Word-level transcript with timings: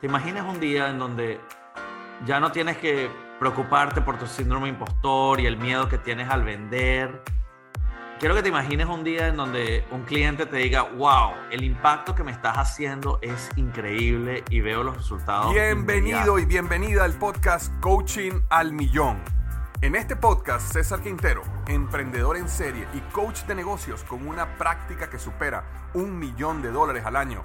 ¿Te 0.00 0.06
imaginas 0.06 0.46
un 0.46 0.58
día 0.60 0.88
en 0.88 0.98
donde 0.98 1.38
ya 2.24 2.40
no 2.40 2.50
tienes 2.52 2.78
que 2.78 3.10
preocuparte 3.38 4.00
por 4.00 4.18
tu 4.18 4.26
síndrome 4.26 4.68
impostor 4.70 5.40
y 5.40 5.46
el 5.46 5.58
miedo 5.58 5.90
que 5.90 5.98
tienes 5.98 6.30
al 6.30 6.42
vender? 6.42 7.22
Quiero 8.18 8.34
que 8.34 8.42
te 8.42 8.48
imagines 8.48 8.86
un 8.86 9.04
día 9.04 9.28
en 9.28 9.36
donde 9.36 9.84
un 9.90 10.04
cliente 10.04 10.46
te 10.46 10.56
diga, 10.56 10.84
wow, 10.84 11.34
el 11.50 11.62
impacto 11.64 12.14
que 12.14 12.24
me 12.24 12.32
estás 12.32 12.56
haciendo 12.56 13.18
es 13.20 13.50
increíble 13.56 14.42
y 14.48 14.60
veo 14.60 14.82
los 14.82 14.96
resultados. 14.96 15.52
Bienvenido 15.52 16.16
inmediatos". 16.16 16.40
y 16.40 16.44
bienvenida 16.46 17.04
al 17.04 17.12
podcast 17.18 17.70
Coaching 17.80 18.40
al 18.48 18.72
Millón. 18.72 19.18
En 19.82 19.96
este 19.96 20.16
podcast, 20.16 20.72
César 20.72 21.02
Quintero, 21.02 21.42
emprendedor 21.66 22.38
en 22.38 22.48
serie 22.48 22.86
y 22.94 23.00
coach 23.12 23.42
de 23.42 23.54
negocios 23.54 24.02
con 24.04 24.26
una 24.26 24.56
práctica 24.56 25.10
que 25.10 25.18
supera 25.18 25.90
un 25.92 26.18
millón 26.18 26.62
de 26.62 26.70
dólares 26.70 27.04
al 27.04 27.16
año, 27.16 27.44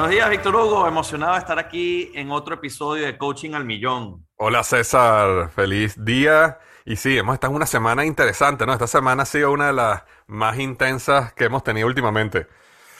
Buenos 0.00 0.14
días, 0.14 0.30
Víctor 0.30 0.56
Hugo. 0.56 0.88
Emocionado 0.88 1.34
de 1.34 1.40
estar 1.40 1.58
aquí 1.58 2.10
en 2.14 2.30
otro 2.30 2.54
episodio 2.54 3.04
de 3.04 3.18
Coaching 3.18 3.52
al 3.52 3.66
Millón. 3.66 4.26
Hola 4.36 4.64
César, 4.64 5.50
feliz 5.50 5.94
día. 6.02 6.58
Y 6.86 6.96
sí, 6.96 7.18
hemos 7.18 7.34
estado 7.34 7.50
en 7.50 7.56
una 7.56 7.66
semana 7.66 8.06
interesante, 8.06 8.64
¿no? 8.64 8.72
Esta 8.72 8.86
semana 8.86 9.24
ha 9.24 9.26
sido 9.26 9.52
una 9.52 9.66
de 9.66 9.72
las 9.74 10.02
más 10.26 10.58
intensas 10.58 11.34
que 11.34 11.44
hemos 11.44 11.62
tenido 11.62 11.86
últimamente. 11.86 12.46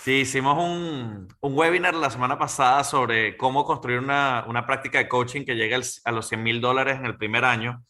Sí, 0.03 0.17
hicimos 0.17 0.59
un, 0.63 1.27
un 1.41 1.59
webinar 1.59 1.95
la 1.95 2.11
semana 2.11 2.39
pasada 2.39 2.85
sobre 2.85 3.35
cómo 3.39 3.65
construir 3.65 3.99
una, 3.99 4.45
una 4.47 4.67
práctica 4.67 4.99
de 4.99 5.09
coaching 5.09 5.47
que 5.47 5.57
llegue 5.57 5.81
a 6.05 6.13
los 6.13 6.29
100 6.29 6.43
mil 6.43 6.61
dólares 6.61 6.99
en 6.99 7.07
el 7.07 7.17
primer 7.17 7.47
año. 7.47 7.83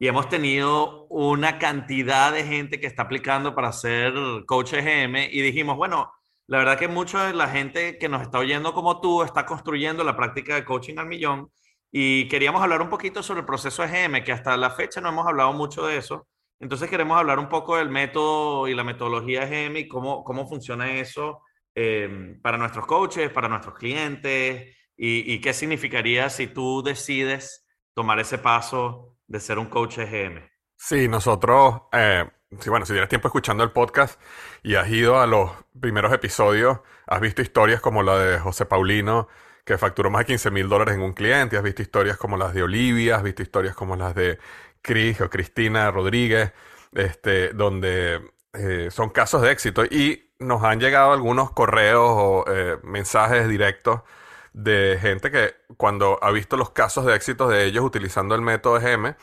Y 0.00 0.08
hemos 0.08 0.28
tenido 0.28 1.06
una 1.06 1.60
cantidad 1.60 2.32
de 2.32 2.42
gente 2.42 2.80
que 2.80 2.88
está 2.88 3.02
aplicando 3.02 3.54
para 3.54 3.72
ser 3.72 4.12
coach 4.44 4.72
EGM 4.72 5.18
y 5.30 5.40
dijimos, 5.40 5.76
bueno, 5.76 6.10
la 6.48 6.58
verdad 6.58 6.78
que 6.78 6.88
mucha 6.88 7.26
de 7.26 7.34
la 7.34 7.48
gente 7.48 7.98
que 7.98 8.08
nos 8.08 8.22
está 8.22 8.38
oyendo 8.38 8.72
como 8.72 9.00
tú 9.00 9.22
está 9.22 9.44
construyendo 9.46 10.04
la 10.04 10.16
práctica 10.16 10.54
de 10.54 10.64
coaching 10.64 10.98
al 10.98 11.06
millón 11.06 11.50
y 11.90 12.28
queríamos 12.28 12.62
hablar 12.62 12.82
un 12.82 12.88
poquito 12.88 13.22
sobre 13.22 13.40
el 13.40 13.46
proceso 13.46 13.82
EGM, 13.82 14.22
que 14.22 14.32
hasta 14.32 14.56
la 14.56 14.70
fecha 14.70 15.00
no 15.00 15.08
hemos 15.08 15.26
hablado 15.26 15.52
mucho 15.52 15.86
de 15.86 15.96
eso. 15.96 16.28
Entonces 16.60 16.90
queremos 16.90 17.18
hablar 17.18 17.38
un 17.38 17.48
poco 17.48 17.76
del 17.76 17.88
método 17.88 18.68
y 18.68 18.74
la 18.74 18.84
metodología 18.84 19.44
EGM 19.44 19.76
y 19.76 19.88
cómo, 19.88 20.24
cómo 20.24 20.46
funciona 20.46 20.92
eso 20.92 21.42
eh, 21.74 22.36
para 22.42 22.58
nuestros 22.58 22.86
coaches, 22.86 23.30
para 23.30 23.48
nuestros 23.48 23.74
clientes 23.74 24.76
y, 24.96 25.40
qué 25.40 25.52
significaría 25.52 26.30
si 26.30 26.46
tú 26.46 26.82
decides 26.82 27.66
tomar 27.94 28.18
ese 28.18 28.38
paso 28.38 29.16
de 29.26 29.40
ser 29.40 29.58
un 29.58 29.66
coach 29.66 29.98
EGM. 29.98 30.48
Sí, 30.76 31.08
nosotros, 31.08 31.82
eh, 31.92 32.24
sí, 32.60 32.70
bueno, 32.70 32.86
si 32.86 32.92
tienes 32.92 33.08
tiempo 33.08 33.28
escuchando 33.28 33.64
el 33.64 33.70
podcast 33.70 34.20
y 34.62 34.76
has 34.76 34.88
ido 34.88 35.20
a 35.20 35.26
los 35.26 35.50
primeros 35.80 36.12
episodios, 36.12 36.78
has 37.06 37.20
visto 37.20 37.42
historias 37.42 37.80
como 37.80 38.02
la 38.02 38.18
de 38.18 38.38
José 38.38 38.66
Paulino, 38.66 39.28
que 39.64 39.78
facturó 39.78 40.10
más 40.10 40.20
de 40.20 40.26
15 40.26 40.50
mil 40.50 40.68
dólares 40.68 40.94
en 40.94 41.02
un 41.02 41.12
cliente, 41.12 41.56
has 41.56 41.62
visto 41.62 41.82
historias 41.82 42.16
como 42.16 42.36
las 42.36 42.54
de 42.54 42.62
Olivia, 42.62 43.16
has 43.16 43.22
visto 43.22 43.42
historias 43.42 43.74
como 43.74 43.96
las 43.96 44.14
de 44.14 44.38
Cris 44.80 45.20
o 45.20 45.28
Cristina 45.28 45.90
Rodríguez, 45.90 46.52
este, 46.92 47.52
donde 47.52 48.30
eh, 48.52 48.88
son 48.90 49.10
casos 49.10 49.42
de 49.42 49.50
éxito 49.50 49.84
y 49.84 50.30
nos 50.38 50.62
han 50.62 50.80
llegado 50.80 51.12
algunos 51.12 51.50
correos 51.50 52.10
o 52.12 52.44
eh, 52.48 52.78
mensajes 52.84 53.48
directos 53.48 54.02
de 54.52 54.98
gente 55.00 55.30
que 55.30 55.54
cuando 55.76 56.18
ha 56.22 56.30
visto 56.30 56.56
los 56.56 56.70
casos 56.70 57.04
de 57.04 57.14
éxito 57.14 57.48
de 57.48 57.64
ellos 57.64 57.84
utilizando 57.84 58.34
el 58.34 58.40
método 58.40 58.78
EGM, 58.78 59.14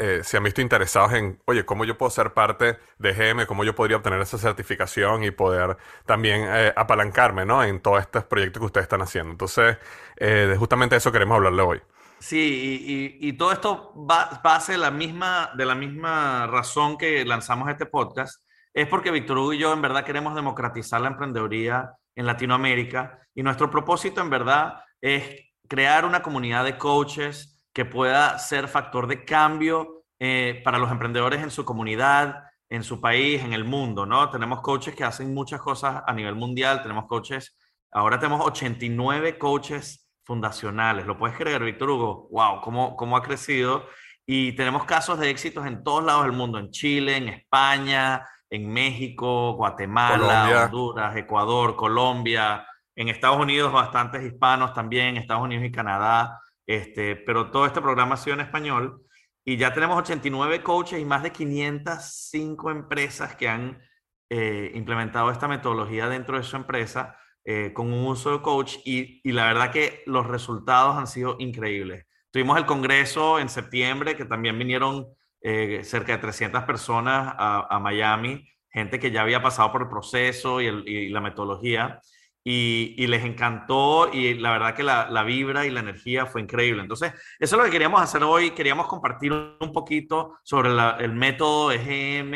eh, 0.00 0.20
se 0.22 0.36
han 0.36 0.44
visto 0.44 0.60
interesados 0.60 1.12
en, 1.14 1.40
oye, 1.44 1.64
¿cómo 1.64 1.84
yo 1.84 1.98
puedo 1.98 2.08
ser 2.10 2.32
parte 2.32 2.78
de 2.98 3.12
GM? 3.12 3.46
¿Cómo 3.46 3.64
yo 3.64 3.74
podría 3.74 3.96
obtener 3.96 4.20
esa 4.20 4.38
certificación 4.38 5.24
y 5.24 5.32
poder 5.32 5.76
también 6.06 6.44
eh, 6.46 6.72
apalancarme, 6.76 7.44
¿no? 7.44 7.64
En 7.64 7.80
todos 7.80 8.00
estos 8.00 8.22
proyectos 8.24 8.60
que 8.60 8.66
ustedes 8.66 8.84
están 8.84 9.02
haciendo. 9.02 9.32
Entonces, 9.32 9.76
eh, 10.16 10.46
de 10.48 10.56
justamente 10.56 10.94
eso 10.94 11.10
queremos 11.10 11.34
hablarle 11.34 11.62
hoy. 11.62 11.82
Sí, 12.20 13.16
y, 13.20 13.32
todo 13.34 13.52
esto 13.52 13.92
va, 14.08 14.40
base 14.42 14.72
de 14.72 14.78
la 14.78 14.90
misma, 14.90 15.50
de 15.56 15.66
la 15.66 15.74
misma 15.74 16.46
razón 16.46 16.96
que 16.96 17.24
lanzamos 17.24 17.68
este 17.68 17.86
podcast, 17.86 18.42
es 18.74 18.88
porque 18.88 19.10
Víctor 19.10 19.38
Hugo 19.38 19.52
y 19.52 19.58
yo 19.58 19.72
en 19.72 19.82
verdad 19.82 20.04
queremos 20.04 20.34
democratizar 20.34 21.00
la 21.00 21.08
emprendeduría 21.08 21.92
en 22.14 22.26
Latinoamérica 22.26 23.20
y 23.34 23.42
nuestro 23.42 23.70
propósito 23.70 24.20
en 24.20 24.30
verdad 24.30 24.80
es 25.00 25.48
crear 25.68 26.04
una 26.04 26.22
comunidad 26.22 26.64
de 26.64 26.76
coaches 26.76 27.57
que 27.78 27.84
pueda 27.84 28.36
ser 28.40 28.66
factor 28.66 29.06
de 29.06 29.24
cambio 29.24 30.02
eh, 30.18 30.60
para 30.64 30.80
los 30.80 30.90
emprendedores 30.90 31.44
en 31.44 31.52
su 31.52 31.64
comunidad, 31.64 32.42
en 32.68 32.82
su 32.82 33.00
país, 33.00 33.40
en 33.44 33.52
el 33.52 33.62
mundo, 33.62 34.04
¿no? 34.04 34.28
Tenemos 34.30 34.62
coaches 34.62 34.96
que 34.96 35.04
hacen 35.04 35.32
muchas 35.32 35.60
cosas 35.60 36.02
a 36.04 36.12
nivel 36.12 36.34
mundial, 36.34 36.82
tenemos 36.82 37.06
coaches, 37.06 37.56
ahora 37.92 38.18
tenemos 38.18 38.44
89 38.44 39.38
coaches 39.38 40.10
fundacionales, 40.24 41.06
¿lo 41.06 41.16
puedes 41.16 41.36
creer, 41.36 41.62
Víctor 41.62 41.90
Hugo? 41.90 42.28
¡Wow! 42.32 42.62
¿Cómo, 42.62 42.96
cómo 42.96 43.16
ha 43.16 43.22
crecido? 43.22 43.86
Y 44.26 44.56
tenemos 44.56 44.84
casos 44.84 45.20
de 45.20 45.30
éxitos 45.30 45.64
en 45.64 45.84
todos 45.84 46.02
lados 46.02 46.24
del 46.24 46.32
mundo, 46.32 46.58
en 46.58 46.72
Chile, 46.72 47.16
en 47.16 47.28
España, 47.28 48.26
en 48.50 48.72
México, 48.72 49.52
Guatemala, 49.52 50.18
Colombia. 50.18 50.64
Honduras, 50.64 51.16
Ecuador, 51.16 51.76
Colombia, 51.76 52.66
en 52.96 53.08
Estados 53.08 53.38
Unidos 53.38 53.72
bastantes 53.72 54.24
hispanos 54.24 54.74
también, 54.74 55.16
Estados 55.16 55.44
Unidos 55.44 55.64
y 55.64 55.70
Canadá, 55.70 56.40
este, 56.68 57.16
pero 57.16 57.50
todo 57.50 57.64
este 57.66 57.80
programa 57.80 58.14
ha 58.14 58.18
sido 58.18 58.34
en 58.34 58.42
español. 58.42 59.02
Y 59.42 59.56
ya 59.56 59.72
tenemos 59.72 59.98
89 59.98 60.62
coaches 60.62 61.00
y 61.00 61.04
más 61.06 61.22
de 61.22 61.32
505 61.32 62.70
empresas 62.70 63.34
que 63.36 63.48
han 63.48 63.80
eh, 64.28 64.70
implementado 64.74 65.30
esta 65.30 65.48
metodología 65.48 66.08
dentro 66.10 66.36
de 66.36 66.44
su 66.44 66.56
empresa 66.56 67.16
eh, 67.44 67.72
con 67.72 67.90
un 67.90 68.06
uso 68.06 68.32
de 68.32 68.42
coach. 68.42 68.76
Y, 68.84 69.32
la 69.32 69.46
verdad 69.46 69.72
que 69.72 70.02
los 70.04 70.26
resultados 70.26 70.96
han 70.98 71.06
sido 71.06 71.36
increíbles. 71.38 72.04
Tuvimos 72.30 72.58
el 72.58 72.66
congreso 72.66 73.38
en 73.38 73.48
septiembre 73.48 74.14
que 74.14 74.26
también 74.26 74.58
vinieron 74.58 75.06
eh, 75.40 75.80
cerca 75.84 76.12
de 76.12 76.18
300 76.18 76.64
personas 76.64 77.34
a, 77.38 77.78
Miami, 77.80 78.46
gente 78.68 79.00
que 79.00 79.10
ya 79.10 79.22
había 79.22 79.42
pasado 79.42 79.72
por 79.72 79.82
el 79.82 79.88
proceso 79.88 80.60
y 80.60 81.08
la 81.08 81.22
metodología 81.22 82.02
y, 82.50 83.06
les 83.08 83.24
encantó 83.24 84.10
y 84.10 84.32
la 84.32 84.52
verdad 84.52 84.74
que 84.74 84.82
la, 84.82 85.22
vibra 85.22 85.66
y 85.66 85.70
la 85.70 85.80
energía 85.80 86.24
fue 86.24 86.40
increíble. 86.40 86.80
Entonces, 86.80 87.12
eso 87.38 87.56
es 87.56 87.58
lo 87.58 87.64
que 87.64 87.70
queríamos 87.70 88.00
hacer 88.00 88.22
hoy. 88.24 88.52
Queríamos 88.52 88.86
compartir 88.86 89.32
un, 89.32 89.70
poquito 89.70 90.38
sobre 90.42 90.70
el 90.70 91.12
método 91.12 91.72
EGM 91.72 92.34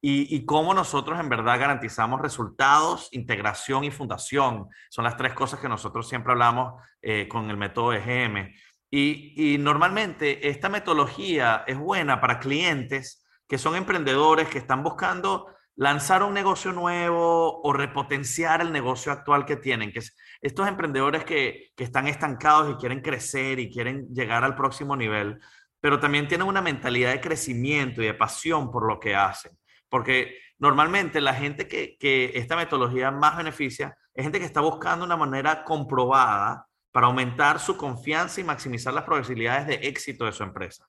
y, 0.00 0.34
y 0.36 0.44
cómo 0.44 0.74
nosotros 0.74 1.20
en 1.20 1.28
verdad 1.28 1.60
garantizamos 1.60 2.20
resultados, 2.20 3.08
integración 3.12 3.84
y 3.84 3.92
fundación. 3.92 4.66
Son 4.90 5.04
las 5.04 5.16
tres 5.16 5.32
cosas 5.32 5.60
que 5.60 5.68
nosotros 5.68 6.08
siempre 6.08 6.32
hablamos 6.32 6.82
eh, 7.00 7.28
con 7.28 7.48
el 7.48 7.56
método 7.56 7.92
EGM. 7.92 8.52
Y, 8.90 9.54
y 9.54 9.58
normalmente 9.58 10.48
esta 10.48 10.68
metodología 10.70 11.62
es 11.68 11.78
buena 11.78 12.20
para 12.20 12.40
clientes 12.40 13.24
que 13.46 13.58
son 13.58 13.76
emprendedores 13.76 14.48
que 14.48 14.58
están 14.58 14.82
buscando 14.82 15.46
lanzar 15.76 16.22
un 16.22 16.34
negocio 16.34 16.72
nuevo 16.72 17.60
o 17.62 17.72
repotenciar 17.72 18.60
el 18.60 18.72
negocio 18.72 19.12
actual 19.12 19.44
que 19.44 19.56
tienen, 19.56 19.92
que 19.92 20.00
es 20.00 20.16
estos 20.40 20.68
emprendedores 20.68 21.24
que, 21.24 21.72
que 21.76 21.84
están 21.84 22.08
estancados 22.08 22.70
y 22.70 22.76
quieren 22.76 23.00
crecer 23.00 23.58
y 23.58 23.70
quieren 23.70 24.08
llegar 24.08 24.44
al 24.44 24.56
próximo 24.56 24.96
nivel, 24.96 25.40
pero 25.80 25.98
también 26.00 26.28
tienen 26.28 26.46
una 26.46 26.62
mentalidad 26.62 27.12
de 27.12 27.20
crecimiento 27.20 28.02
y 28.02 28.06
de 28.06 28.14
pasión 28.14 28.70
por 28.70 28.86
lo 28.86 28.98
que 29.00 29.14
hacen. 29.14 29.52
porque 29.88 30.38
normalmente 30.58 31.20
la 31.20 31.34
gente 31.34 31.68
que, 31.68 31.96
que 31.98 32.32
esta 32.34 32.56
metodología 32.56 33.10
más 33.10 33.36
beneficia 33.36 33.96
es 34.14 34.24
gente 34.24 34.38
que 34.38 34.46
está 34.46 34.60
buscando 34.60 35.04
una 35.04 35.16
manera 35.16 35.64
comprobada 35.64 36.66
para 36.92 37.06
aumentar 37.06 37.58
su 37.58 37.76
confianza 37.76 38.40
y 38.40 38.44
maximizar 38.44 38.92
las 38.94 39.04
probabilidades 39.04 39.66
de 39.66 39.74
éxito 39.88 40.26
de 40.26 40.32
su 40.32 40.42
empresa. 40.42 40.86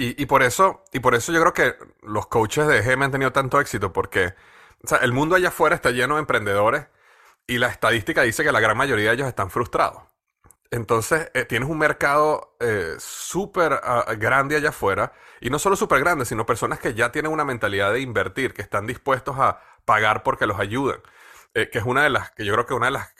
Y, 0.00 0.26
por 0.26 0.44
eso, 0.44 0.84
y 0.92 1.00
por 1.00 1.16
eso 1.16 1.32
yo 1.32 1.40
creo 1.40 1.52
que 1.52 1.74
los 2.02 2.28
coaches 2.28 2.68
de 2.68 2.82
GM 2.82 3.06
han 3.06 3.10
tenido 3.10 3.32
tanto 3.32 3.60
éxito, 3.60 3.92
porque 3.92 4.32
el 5.00 5.12
mundo 5.12 5.34
allá 5.34 5.48
afuera 5.48 5.74
está 5.74 5.90
lleno 5.90 6.14
de 6.14 6.20
emprendedores 6.20 6.86
y 7.48 7.58
la 7.58 7.66
estadística 7.66 8.22
dice 8.22 8.44
que 8.44 8.52
la 8.52 8.60
gran 8.60 8.76
mayoría 8.76 9.08
de 9.08 9.16
ellos 9.16 9.26
están 9.26 9.50
frustrados. 9.50 10.04
Entonces, 10.70 11.32
eh, 11.34 11.44
tienes 11.46 11.68
un 11.68 11.78
mercado 11.78 12.54
eh, 12.60 12.94
súper 13.00 13.72
uh, 13.72 14.16
grande 14.18 14.54
allá 14.54 14.68
afuera, 14.68 15.14
y 15.40 15.50
no 15.50 15.58
solo 15.58 15.74
súper 15.74 15.98
grande, 15.98 16.24
sino 16.24 16.46
personas 16.46 16.78
que 16.78 16.94
ya 16.94 17.10
tienen 17.10 17.32
una 17.32 17.44
mentalidad 17.44 17.92
de 17.92 18.00
invertir, 18.00 18.54
que 18.54 18.62
están 18.62 18.86
dispuestos 18.86 19.34
a 19.36 19.60
pagar 19.84 20.22
porque 20.22 20.46
los 20.46 20.60
ayuden, 20.60 21.00
eh, 21.54 21.70
que 21.70 21.78
es 21.78 21.84
una 21.84 22.04
de 22.04 22.10
las, 22.10 22.30
que 22.30 22.44
yo 22.44 22.52
creo 22.52 22.66
que 22.66 22.74
una 22.74 22.86
de 22.86 22.92
las 22.92 23.12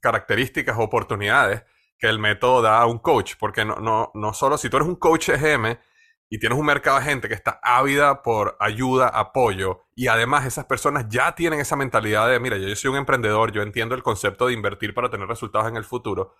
características, 0.00 0.76
oportunidades 0.76 1.62
que 2.00 2.08
el 2.08 2.18
método 2.18 2.62
da 2.62 2.80
a 2.80 2.86
un 2.86 2.98
coach, 2.98 3.34
porque 3.38 3.64
no, 3.64 3.76
no, 3.76 4.10
no 4.14 4.34
solo 4.34 4.58
si 4.58 4.68
tú 4.68 4.78
eres 4.78 4.88
un 4.88 4.96
coach 4.96 5.28
EGM, 5.28 5.78
y 6.28 6.38
tienes 6.38 6.58
un 6.58 6.66
mercado 6.66 6.98
de 6.98 7.04
gente 7.04 7.28
que 7.28 7.34
está 7.34 7.60
ávida 7.62 8.22
por 8.22 8.56
ayuda, 8.60 9.08
apoyo, 9.08 9.84
y 9.94 10.08
además 10.08 10.44
esas 10.44 10.66
personas 10.66 11.06
ya 11.08 11.34
tienen 11.34 11.60
esa 11.60 11.76
mentalidad 11.76 12.28
de, 12.28 12.40
mira, 12.40 12.56
yo 12.56 12.74
soy 12.76 12.90
un 12.90 12.96
emprendedor, 12.96 13.52
yo 13.52 13.62
entiendo 13.62 13.94
el 13.94 14.02
concepto 14.02 14.46
de 14.48 14.52
invertir 14.54 14.94
para 14.94 15.10
tener 15.10 15.28
resultados 15.28 15.68
en 15.68 15.76
el 15.76 15.84
futuro. 15.84 16.34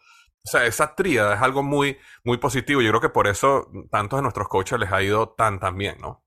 O 0.44 0.48
sea, 0.48 0.66
esa 0.66 0.94
tríada 0.94 1.34
es 1.34 1.42
algo 1.42 1.62
muy, 1.62 1.98
muy 2.24 2.38
positivo. 2.38 2.80
Yo 2.82 2.90
creo 2.90 3.00
que 3.00 3.08
por 3.08 3.26
eso 3.26 3.68
tantos 3.90 4.18
de 4.18 4.22
nuestros 4.22 4.48
coaches 4.48 4.78
les 4.78 4.92
ha 4.92 5.02
ido 5.02 5.30
tan, 5.30 5.58
tan 5.58 5.76
bien, 5.76 5.98
¿no? 6.00 6.25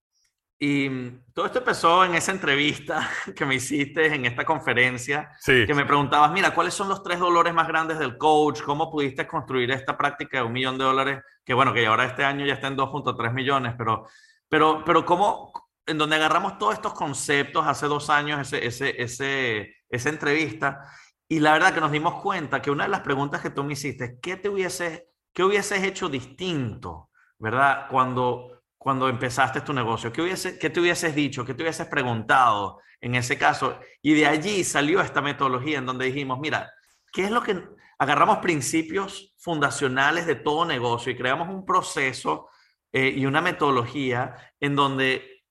Y 0.62 0.90
todo 1.34 1.46
esto 1.46 1.60
empezó 1.60 2.04
en 2.04 2.16
esa 2.16 2.34
entrevista 2.34 3.10
que 3.36 3.46
me 3.46 3.56
hiciste 3.56 4.14
en 4.14 4.26
esta 4.26 4.44
conferencia, 4.44 5.32
sí. 5.40 5.66
que 5.66 5.74
me 5.74 5.86
preguntabas, 5.86 6.32
mira, 6.34 6.54
¿cuáles 6.54 6.74
son 6.74 6.90
los 6.90 7.02
tres 7.02 7.18
dolores 7.18 7.54
más 7.54 7.68
grandes 7.68 7.98
del 7.98 8.18
coach? 8.18 8.62
¿Cómo 8.62 8.92
pudiste 8.92 9.26
construir 9.26 9.72
esta 9.72 9.98
práctica 9.98 10.40
de 10.40 10.44
un 10.44 10.52
millón 10.52 10.78
de 10.78 10.84
dólares? 10.84 11.24
Que 11.46 11.54
bueno, 11.54 11.74
que 11.74 11.88
ahora 11.88 12.04
este 12.04 12.26
año 12.26 12.46
ya 12.46 12.56
está 12.56 12.68
en 12.68 12.76
2.3 12.76 13.34
millones, 13.34 13.74
pero, 13.78 14.06
pero, 14.50 14.84
pero 14.86 15.06
¿cómo, 15.06 15.54
en 15.86 15.98
donde 15.98 16.18
agarramos 16.18 16.58
todos 16.58 16.74
estos 16.74 16.94
conceptos 16.94 17.66
hace 17.66 17.86
dos 17.88 18.10
años, 18.10 18.42
ese, 18.42 18.68
ese, 18.68 19.02
ese, 19.02 19.76
esa 19.88 20.10
entrevista, 20.10 20.92
y 21.30 21.40
la 21.40 21.54
verdad 21.54 21.74
que 21.74 21.80
nos 21.80 21.92
dimos 21.92 22.22
cuenta 22.22 22.62
que 22.62 22.70
una 22.70 22.84
de 22.84 22.90
las 22.90 23.02
preguntas 23.02 23.42
que 23.42 23.52
tú 23.52 23.64
me 23.64 23.74
hiciste, 23.74 24.20
¿qué 24.22 24.36
te 24.36 24.50
hubieses, 24.50 25.04
qué 25.32 25.44
hubieses 25.44 25.84
hecho 25.84 26.10
distinto, 26.10 27.12
verdad? 27.38 27.88
Cuando 27.90 28.59
cuando 28.80 29.10
empezaste 29.10 29.62
tu 29.62 29.74
negocio? 29.74 30.12
¿Qué, 30.12 30.24
hubiese, 30.24 30.58
¿Qué 30.58 30.72
te 30.72 30.80
hubieses 30.80 31.14
dicho? 31.14 31.46
¿Qué 31.46 31.54
te 31.54 31.62
hubieses 31.62 31.86
preguntado 31.86 32.80
en 33.00 33.14
ese 33.14 33.38
caso? 33.38 33.80
Y 34.02 34.14
de 34.14 34.26
allí 34.26 34.64
salió 34.64 35.02
esta 35.02 35.22
metodología 35.22 35.78
en 35.78 35.86
donde 35.86 36.06
dijimos, 36.06 36.40
mira, 36.40 36.72
¿qué 37.12 37.26
es 37.26 37.32
lo 37.32 37.44
que 37.44 37.62
agarramos 38.00 38.38
principios 38.40 39.36
fundacionales 39.38 40.26
de 40.26 40.36
todo 40.36 40.66
negocio 40.66 41.12
y 41.12 41.18
creamos 41.18 41.50
un 41.50 41.66
proceso 41.66 42.50
eh, 42.92 43.14
y 43.16 43.26
una 43.26 43.42
metodología 43.42 44.54
en 44.60 44.76
donde 44.76 45.44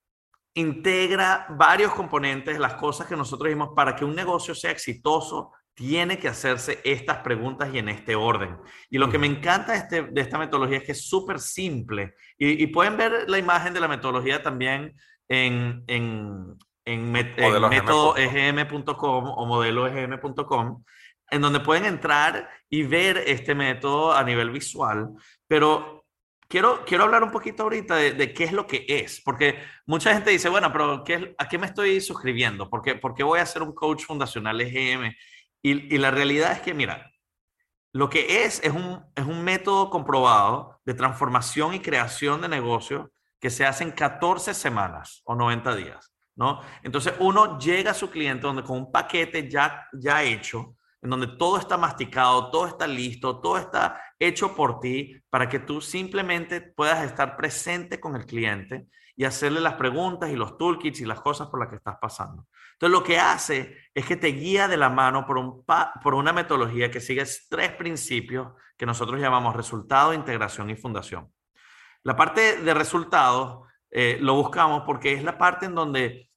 integra 0.54 1.46
varios 1.50 1.92
componentes, 1.92 2.58
las 2.58 2.74
cosas 2.74 3.06
que 3.06 3.16
nosotros 3.16 3.48
dijimos 3.48 3.70
para 3.76 3.94
que 3.94 4.04
un 4.04 4.14
negocio 4.14 4.54
sea 4.54 4.72
exitoso, 4.72 5.52
tiene 5.78 6.18
que 6.18 6.26
hacerse 6.26 6.80
estas 6.82 7.18
preguntas 7.18 7.72
y 7.72 7.78
en 7.78 7.88
este 7.88 8.16
orden. 8.16 8.56
Y 8.90 8.98
lo 8.98 9.08
que 9.08 9.16
me 9.16 9.28
encanta 9.28 9.70
de, 9.70 9.78
este, 9.78 10.02
de 10.02 10.20
esta 10.20 10.36
metodología 10.36 10.78
es 10.78 10.82
que 10.82 10.90
es 10.90 11.08
súper 11.08 11.38
simple. 11.38 12.16
Y, 12.36 12.66
pueden 12.66 12.96
ver 12.96 13.30
la 13.30 13.38
imagen 13.38 13.72
de 13.72 13.78
la 13.78 13.86
metodología 13.86 14.42
también 14.42 14.96
en, 15.28 15.84
en, 15.86 16.56
en, 16.84 17.12
métodoegm.com 17.12 19.24
o 19.28 19.46
modeloegm.com, 19.46 20.82
en 21.30 21.40
donde 21.40 21.60
pueden 21.60 21.84
entrar 21.84 22.50
y 22.68 22.82
ver 22.82 23.22
este 23.24 23.54
método 23.54 24.12
a 24.12 24.24
nivel 24.24 24.50
visual. 24.50 25.10
Pero 25.46 26.04
quiero, 26.48 26.84
quiero 26.84 27.04
hablar 27.04 27.22
un 27.22 27.30
poquito 27.30 27.62
ahorita 27.62 27.94
de, 27.94 28.32
qué 28.32 28.42
es 28.42 28.52
lo 28.52 28.66
que 28.66 28.84
es, 28.88 29.20
porque 29.20 29.60
mucha 29.86 30.12
gente 30.12 30.30
dice, 30.30 30.48
bueno, 30.48 30.72
pero 30.72 31.04
¿qué, 31.04 31.36
¿a 31.38 31.48
qué 31.48 31.56
me 31.56 31.66
estoy 31.66 32.00
suscribiendo? 32.00 32.68
¿Por 32.68 32.82
qué, 32.82 32.96
¿Por 32.96 33.14
qué 33.14 33.22
voy 33.22 33.38
a 33.38 33.46
ser 33.46 33.62
un 33.62 33.72
coach 33.72 34.02
fundacional 34.02 34.60
EGM? 34.60 35.12
Y, 35.62 35.98
la 35.98 36.10
realidad 36.10 36.52
es 36.52 36.60
que, 36.60 36.74
mira, 36.74 37.12
lo 37.92 38.08
que 38.08 38.44
es 38.44 38.60
es 38.62 38.72
un, 38.72 39.04
es 39.14 39.24
un 39.24 39.42
método 39.42 39.90
comprobado 39.90 40.80
de 40.84 40.94
transformación 40.94 41.74
y 41.74 41.80
creación 41.80 42.40
de 42.40 42.48
negocios 42.48 43.08
que 43.40 43.50
se 43.50 43.64
hace 43.64 43.84
en 43.84 43.92
14 43.92 44.54
semanas 44.54 45.22
o 45.24 45.34
90 45.34 45.76
días, 45.76 46.12
¿no? 46.36 46.60
Entonces 46.82 47.14
uno 47.18 47.58
llega 47.58 47.92
a 47.92 47.94
su 47.94 48.10
cliente 48.10 48.46
donde 48.46 48.62
con 48.62 48.78
un 48.78 48.92
paquete 48.92 49.48
ya, 49.48 49.86
ya 49.92 50.22
hecho, 50.22 50.76
en 51.00 51.10
donde 51.10 51.28
todo 51.38 51.58
está 51.58 51.76
masticado, 51.76 52.50
todo 52.50 52.66
está 52.66 52.86
listo, 52.86 53.40
todo 53.40 53.58
está 53.58 54.00
hecho 54.18 54.54
por 54.54 54.80
ti 54.80 55.14
para 55.30 55.48
que 55.48 55.60
tú 55.60 55.80
simplemente 55.80 56.60
puedas 56.60 57.04
estar 57.04 57.36
presente 57.36 58.00
con 58.00 58.16
el 58.16 58.26
cliente 58.26 58.88
y 59.18 59.24
hacerle 59.24 59.60
las 59.60 59.74
preguntas 59.74 60.30
y 60.30 60.36
los 60.36 60.56
toolkits 60.56 61.00
y 61.00 61.04
las 61.04 61.20
cosas 61.20 61.48
por 61.48 61.58
las 61.58 61.68
que 61.68 61.74
estás 61.74 61.96
pasando. 62.00 62.46
Entonces, 62.74 62.96
lo 62.96 63.02
que 63.02 63.18
hace 63.18 63.76
es 63.92 64.06
que 64.06 64.14
te 64.14 64.28
guía 64.28 64.68
de 64.68 64.76
la 64.76 64.90
mano 64.90 65.26
por, 65.26 65.38
un 65.38 65.64
por 66.04 66.14
una 66.14 66.32
metodología 66.32 66.88
que 66.88 67.00
sigue 67.00 67.24
tres 67.50 67.72
principios 67.72 68.52
que 68.76 68.86
nosotros 68.86 69.20
llamamos 69.20 69.56
resultado, 69.56 70.14
integración 70.14 70.70
y 70.70 70.76
fundación. 70.76 71.32
La 72.04 72.14
parte 72.14 72.62
de 72.62 72.74
resultados 72.74 73.66
eh, 73.90 74.18
lo 74.20 74.34
buscamos 74.34 74.84
porque 74.86 75.14
es 75.14 75.24
la 75.24 75.36
parte 75.36 75.66
en 75.66 75.74
donde, 75.74 76.30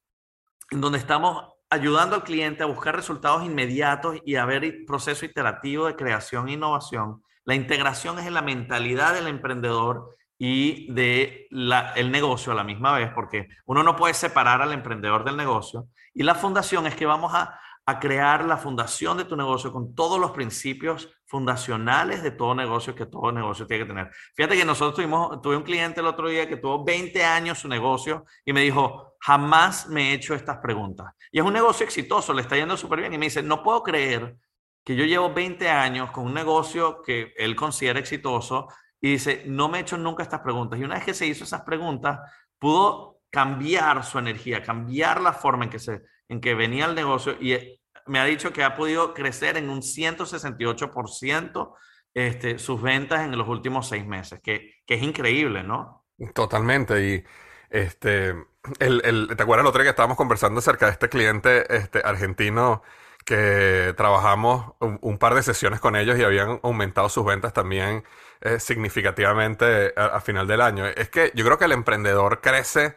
en 0.72 0.80
donde 0.80 0.98
estamos 0.98 1.52
ayudando 1.70 2.16
al 2.16 2.24
cliente 2.24 2.64
a 2.64 2.66
buscar 2.66 2.96
resultados 2.96 3.44
inmediatos 3.44 4.18
y 4.24 4.34
a 4.34 4.44
ver 4.44 4.84
proceso 4.88 5.24
iterativo 5.24 5.86
de 5.86 5.94
creación 5.94 6.48
e 6.48 6.54
innovación. 6.54 7.22
La 7.44 7.54
integración 7.54 8.18
es 8.18 8.26
en 8.26 8.34
la 8.34 8.42
mentalidad 8.42 9.14
del 9.14 9.28
emprendedor 9.28 10.16
y 10.44 10.92
de 10.92 11.46
el 11.94 12.10
negocio 12.10 12.50
a 12.50 12.56
la 12.56 12.64
misma 12.64 12.92
vez, 12.98 13.12
porque 13.14 13.48
uno 13.64 13.84
no 13.84 13.94
puede 13.94 14.12
separar 14.12 14.60
al 14.60 14.72
emprendedor 14.72 15.22
del 15.22 15.36
negocio. 15.36 15.86
Y 16.14 16.24
la 16.24 16.34
fundación 16.34 16.84
es 16.88 16.96
que 16.96 17.06
vamos 17.06 17.32
a, 17.32 17.60
a 17.86 18.00
crear 18.00 18.44
la 18.44 18.56
fundación 18.56 19.18
de 19.18 19.24
tu 19.24 19.36
negocio 19.36 19.72
con 19.72 19.94
todos 19.94 20.18
los 20.18 20.32
principios 20.32 21.08
fundacionales 21.26 22.24
de 22.24 22.32
todo 22.32 22.56
negocio 22.56 22.92
que 22.96 23.06
todo 23.06 23.30
negocio 23.30 23.68
tiene 23.68 23.84
que 23.84 23.88
tener. 23.90 24.10
Fíjate 24.34 24.56
que 24.56 24.64
nosotros 24.64 24.96
tuvimos, 24.96 25.40
tuve 25.40 25.56
un 25.56 25.62
cliente 25.62 26.00
el 26.00 26.08
otro 26.08 26.28
día 26.28 26.48
que 26.48 26.56
tuvo 26.56 26.82
20 26.82 27.22
años 27.22 27.60
su 27.60 27.68
negocio 27.68 28.24
y 28.44 28.52
me 28.52 28.62
dijo, 28.62 29.14
jamás 29.20 29.86
me 29.86 30.10
he 30.10 30.14
hecho 30.14 30.34
estas 30.34 30.58
preguntas. 30.58 31.14
Y 31.30 31.38
es 31.38 31.44
un 31.44 31.52
negocio 31.52 31.86
exitoso, 31.86 32.34
le 32.34 32.42
está 32.42 32.56
yendo 32.56 32.76
súper 32.76 32.98
bien. 32.98 33.14
Y 33.14 33.18
me 33.18 33.26
dice, 33.26 33.44
no 33.44 33.62
puedo 33.62 33.84
creer 33.84 34.36
que 34.84 34.96
yo 34.96 35.04
llevo 35.04 35.32
20 35.32 35.68
años 35.70 36.10
con 36.10 36.26
un 36.26 36.34
negocio 36.34 37.00
que 37.00 37.32
él 37.36 37.54
considera 37.54 38.00
exitoso 38.00 38.66
y 39.02 39.10
dice, 39.10 39.42
no 39.46 39.68
me 39.68 39.78
he 39.78 39.80
hecho 39.80 39.98
nunca 39.98 40.22
estas 40.22 40.40
preguntas. 40.40 40.78
Y 40.78 40.84
una 40.84 40.94
vez 40.94 41.04
que 41.04 41.12
se 41.12 41.26
hizo 41.26 41.42
esas 41.42 41.62
preguntas, 41.62 42.20
pudo 42.58 43.20
cambiar 43.30 44.04
su 44.04 44.18
energía, 44.18 44.62
cambiar 44.62 45.20
la 45.20 45.32
forma 45.32 45.64
en 45.64 45.70
que, 45.70 45.80
se, 45.80 46.02
en 46.28 46.40
que 46.40 46.54
venía 46.54 46.84
el 46.84 46.94
negocio 46.94 47.36
y 47.40 47.52
eh, 47.52 47.80
me 48.06 48.20
ha 48.20 48.24
dicho 48.24 48.52
que 48.52 48.62
ha 48.62 48.76
podido 48.76 49.12
crecer 49.12 49.56
en 49.56 49.70
un 49.70 49.80
168% 49.80 51.74
este, 52.14 52.58
sus 52.58 52.80
ventas 52.80 53.22
en 53.22 53.36
los 53.36 53.48
últimos 53.48 53.88
seis 53.88 54.06
meses, 54.06 54.40
que, 54.40 54.74
que 54.86 54.94
es 54.94 55.02
increíble, 55.02 55.64
¿no? 55.64 56.04
Totalmente. 56.34 57.04
Y 57.04 57.24
este, 57.70 58.30
el, 58.78 59.02
el, 59.04 59.28
¿te 59.36 59.42
acuerdas 59.42 59.64
el 59.64 59.68
otro 59.68 59.80
día 59.80 59.86
que 59.86 59.90
estábamos 59.90 60.16
conversando 60.16 60.60
acerca 60.60 60.86
de 60.86 60.92
este 60.92 61.08
cliente 61.08 61.74
este, 61.74 62.02
argentino 62.04 62.82
que 63.24 63.94
trabajamos 63.96 64.74
un, 64.80 65.18
par 65.18 65.34
de 65.34 65.42
sesiones 65.42 65.80
con 65.80 65.96
ellos 65.96 66.18
y 66.18 66.24
habían 66.24 66.60
aumentado 66.62 67.08
sus 67.08 67.24
ventas 67.24 67.52
también 67.52 68.04
eh, 68.40 68.58
significativamente 68.58 69.92
a, 69.96 70.20
final 70.20 70.46
del 70.46 70.60
año. 70.60 70.86
Es 70.86 71.08
que 71.08 71.32
yo 71.34 71.44
creo 71.44 71.58
que 71.58 71.66
el 71.66 71.72
emprendedor 71.72 72.40
crece 72.40 72.94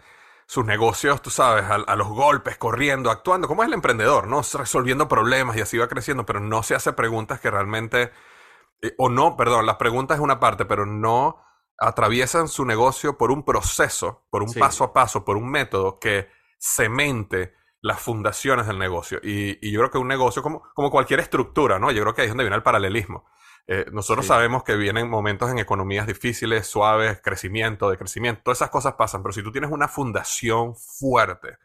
sus 0.47 0.65
negocios, 0.65 1.21
tú 1.21 1.29
sabes, 1.29 1.65
a, 1.65 1.95
los 1.95 2.07
golpes, 2.07 2.57
corriendo, 2.57 3.09
actuando. 3.11 3.47
¿Cómo 3.47 3.63
es 3.63 3.67
el 3.67 3.73
emprendedor? 3.73 4.27
¿No? 4.27 4.41
Resolviendo 4.41 5.07
problemas 5.07 5.57
y 5.57 5.61
así 5.61 5.77
va 5.77 5.87
creciendo, 5.87 6.25
pero 6.25 6.39
no 6.39 6.63
se 6.63 6.75
hace 6.75 6.93
preguntas 6.93 7.39
que 7.39 7.51
realmente, 7.51 8.11
eh, 8.81 8.93
o 8.97 9.09
no, 9.09 9.37
perdón, 9.37 9.65
las 9.65 9.77
preguntas 9.77 10.17
es 10.17 10.23
una 10.23 10.39
parte, 10.39 10.65
pero 10.65 10.85
no 10.85 11.43
atraviesan 11.77 12.47
su 12.47 12.65
negocio 12.65 13.17
por 13.17 13.31
un 13.31 13.43
proceso, 13.43 14.25
por 14.29 14.43
un 14.43 14.53
paso 14.53 14.83
a 14.85 14.93
paso, 14.93 15.25
por 15.25 15.35
un 15.37 15.49
método 15.49 15.99
que 15.99 16.29
cemente 16.57 17.53
las 17.85 18.01
fundaciones 18.01 18.65
del 18.65 18.79
negocio. 18.79 19.19
Y, 19.21 19.71
yo 19.71 19.79
creo 19.79 19.91
que 19.91 19.99
un 19.99 20.07
negocio, 20.07 20.41
como, 20.41 20.63
como 20.73 20.89
cualquier 20.89 21.19
estructura, 21.19 21.77
¿no? 21.77 21.91
Yo 21.91 22.01
creo 22.01 22.15
que 22.15 22.23
ahí 22.23 22.25
es 22.25 22.31
donde 22.31 22.43
viene 22.43 22.55
el 22.55 22.63
paralelismo. 22.63 23.25
Eh, 23.67 23.85
nosotros 23.91 24.25
sabemos 24.25 24.63
que 24.63 24.75
vienen 24.75 25.07
momentos 25.07 25.51
en 25.51 25.59
economías 25.59 26.07
difíciles, 26.07 26.65
suaves, 26.65 27.21
crecimiento, 27.21 27.91
decrecimiento, 27.91 28.41
todas 28.43 28.57
esas 28.57 28.71
cosas 28.71 28.93
pasan, 28.93 29.21
pero 29.21 29.33
si 29.33 29.43
tú 29.43 29.51
tienes 29.51 29.69
una 29.69 29.87
fundación 29.87 30.75
fuerte, 30.75 31.59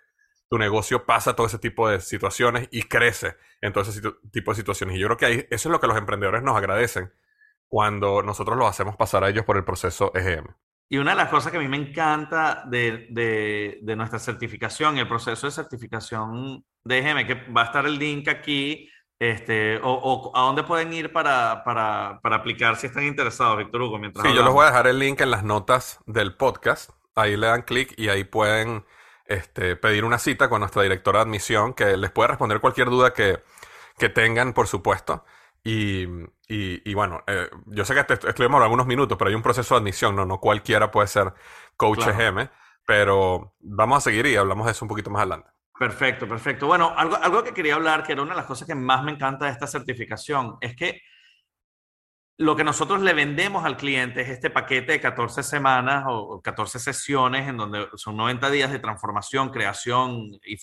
tu 0.50 0.58
negocio 0.58 1.06
pasa 1.06 1.34
todo 1.34 1.46
ese 1.46 1.58
tipo 1.58 1.88
de 1.88 2.00
situaciones 2.02 2.68
y 2.70 2.82
crece 2.82 3.36
en 3.62 3.72
todo 3.72 3.84
ese 3.84 4.02
tipo 4.30 4.50
de 4.50 4.56
situaciones. 4.56 4.96
Y 4.96 4.98
yo 4.98 5.06
creo 5.06 5.16
que 5.16 5.24
ahí, 5.24 5.46
eso 5.48 5.70
es 5.70 5.72
lo 5.72 5.80
que 5.80 5.86
los 5.86 5.96
emprendedores 5.96 6.42
nos 6.42 6.54
agradecen 6.54 7.14
cuando 7.66 8.22
nosotros 8.22 8.58
los 8.58 8.68
hacemos 8.68 8.94
pasar 8.96 9.24
a 9.24 9.30
ellos 9.30 9.46
por 9.46 9.56
el 9.56 9.64
proceso 9.64 10.12
EGM. 10.14 10.54
Y 10.92 10.98
una 10.98 11.12
de 11.12 11.18
las 11.18 11.28
cosas 11.28 11.52
que 11.52 11.58
a 11.58 11.60
mí 11.60 11.68
me 11.68 11.76
encanta 11.76 12.64
de, 12.66 13.06
de, 13.10 13.78
de 13.80 13.96
nuestra 13.96 14.18
certificación, 14.18 14.98
el 14.98 15.06
proceso 15.06 15.46
de 15.46 15.52
certificación, 15.52 16.64
déjeme 16.82 17.28
que 17.28 17.34
va 17.52 17.62
a 17.62 17.64
estar 17.66 17.86
el 17.86 17.96
link 17.96 18.26
aquí, 18.26 18.90
este, 19.20 19.76
o, 19.76 19.92
o 19.92 20.36
a 20.36 20.40
dónde 20.46 20.64
pueden 20.64 20.92
ir 20.92 21.12
para, 21.12 21.62
para, 21.62 22.18
para, 22.20 22.36
aplicar 22.36 22.74
si 22.76 22.88
están 22.88 23.04
interesados, 23.04 23.58
Víctor 23.58 23.82
Hugo. 23.82 23.98
Mientras 24.00 24.26
sí, 24.26 24.34
yo 24.34 24.42
les 24.42 24.52
voy 24.52 24.64
a 24.64 24.70
dejar 24.70 24.88
el 24.88 24.98
link 24.98 25.20
en 25.20 25.30
las 25.30 25.44
notas 25.44 26.00
del 26.06 26.34
podcast. 26.34 26.90
Ahí 27.14 27.36
le 27.36 27.46
dan 27.46 27.62
clic 27.62 27.94
y 27.96 28.08
ahí 28.08 28.24
pueden 28.24 28.84
este, 29.26 29.76
pedir 29.76 30.04
una 30.04 30.18
cita 30.18 30.48
con 30.48 30.58
nuestra 30.58 30.82
directora 30.82 31.20
de 31.20 31.22
admisión 31.22 31.72
que 31.72 31.96
les 31.96 32.10
puede 32.10 32.30
responder 32.30 32.60
cualquier 32.60 32.90
duda 32.90 33.14
que, 33.14 33.44
que 33.96 34.08
tengan, 34.08 34.54
por 34.54 34.66
supuesto. 34.66 35.24
Y, 35.62 36.06
y, 36.48 36.94
bueno, 36.94 37.22
eh, 37.26 37.48
yo 37.66 37.84
sé 37.84 37.94
que 37.94 38.00
estuvimos 38.00 38.40
hablando 38.40 38.64
algunos 38.64 38.86
minutos, 38.86 39.16
pero 39.18 39.28
hay 39.28 39.34
un 39.34 39.42
proceso 39.42 39.74
de 39.74 39.80
admisión, 39.80 40.16
no, 40.16 40.24
no 40.24 40.38
cualquiera 40.40 40.90
puede 40.90 41.06
ser 41.06 41.32
coach 41.76 42.06
EGM, 42.06 42.48
pero 42.86 43.54
vamos 43.60 43.98
a 43.98 44.00
seguir 44.00 44.26
y 44.26 44.36
hablamos 44.36 44.66
de 44.66 44.72
eso 44.72 44.84
un 44.84 44.88
poquito 44.88 45.10
más 45.10 45.20
adelante. 45.20 45.50
Perfecto, 45.78 46.28
perfecto. 46.28 46.66
Bueno, 46.66 46.92
algo, 46.96 47.16
algo 47.16 47.42
que 47.42 47.54
quería 47.54 47.74
hablar, 47.74 48.02
que 48.02 48.12
era 48.12 48.22
una 48.22 48.32
de 48.32 48.38
las 48.38 48.46
cosas 48.46 48.66
que 48.66 48.74
más 48.74 49.02
me 49.02 49.12
encanta 49.12 49.46
de 49.46 49.52
esta 49.52 49.66
certificación, 49.66 50.56
es 50.60 50.74
que 50.76 51.00
lo 52.38 52.56
que 52.56 52.64
nosotros 52.64 53.02
le 53.02 53.12
vendemos 53.12 53.66
al 53.66 53.76
cliente 53.76 54.22
es 54.22 54.30
este 54.30 54.48
paquete 54.48 54.92
de 54.92 55.00
14 55.00 55.42
semanas 55.42 56.04
o 56.08 56.40
14 56.40 56.78
sesiones 56.78 57.46
en 57.46 57.58
donde 57.58 57.86
son 57.96 58.16
90 58.16 58.50
días 58.50 58.70
de 58.70 58.78
transformación, 58.78 59.50
creación 59.50 60.38
y, 60.42 60.58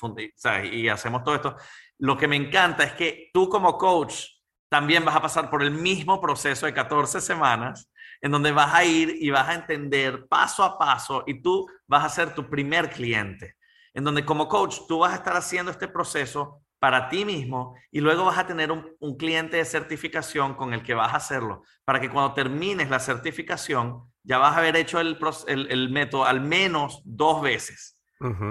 y 0.71 0.89
hacemos 0.89 1.23
todo 1.23 1.35
esto. 1.35 1.55
Lo 1.99 2.17
que 2.17 2.27
me 2.27 2.35
encanta 2.35 2.83
es 2.83 2.93
que 2.93 3.29
tú 3.31 3.47
como 3.47 3.77
coach 3.77 4.36
también 4.69 5.05
vas 5.05 5.15
a 5.15 5.21
pasar 5.21 5.49
por 5.49 5.63
el 5.63 5.71
mismo 5.71 6.19
proceso 6.19 6.65
de 6.65 6.73
14 6.73 7.21
semanas 7.21 7.89
en 8.21 8.31
donde 8.31 8.51
vas 8.51 8.73
a 8.73 8.83
ir 8.83 9.15
y 9.19 9.29
vas 9.29 9.47
a 9.49 9.55
entender 9.55 10.27
paso 10.27 10.63
a 10.63 10.77
paso 10.77 11.23
y 11.27 11.41
tú 11.41 11.67
vas 11.87 12.03
a 12.03 12.09
ser 12.09 12.33
tu 12.33 12.49
primer 12.49 12.89
cliente. 12.89 13.55
En 13.93 14.03
donde 14.03 14.25
como 14.25 14.47
coach 14.47 14.79
tú 14.87 14.99
vas 14.99 15.13
a 15.13 15.17
estar 15.17 15.35
haciendo 15.35 15.71
este 15.71 15.87
proceso 15.87 16.61
para 16.79 17.09
ti 17.09 17.25
mismo 17.25 17.75
y 17.91 18.01
luego 18.01 18.25
vas 18.25 18.37
a 18.37 18.45
tener 18.45 18.71
un, 18.71 19.17
cliente 19.17 19.57
de 19.57 19.65
certificación 19.65 20.53
con 20.53 20.73
el 20.73 20.83
que 20.83 20.93
vas 20.93 21.13
a 21.13 21.17
hacerlo, 21.17 21.63
para 21.83 21.99
que 21.99 22.09
cuando 22.09 22.33
termines 22.33 22.89
la 22.89 22.99
certificación 22.99 24.03
ya 24.23 24.37
vas 24.37 24.55
a 24.55 24.59
haber 24.59 24.75
hecho 24.75 24.99
el, 24.99 25.17
el, 25.47 25.89
método 25.89 26.25
al 26.25 26.41
menos 26.41 27.01
dos 27.03 27.41
veces. 27.41 27.97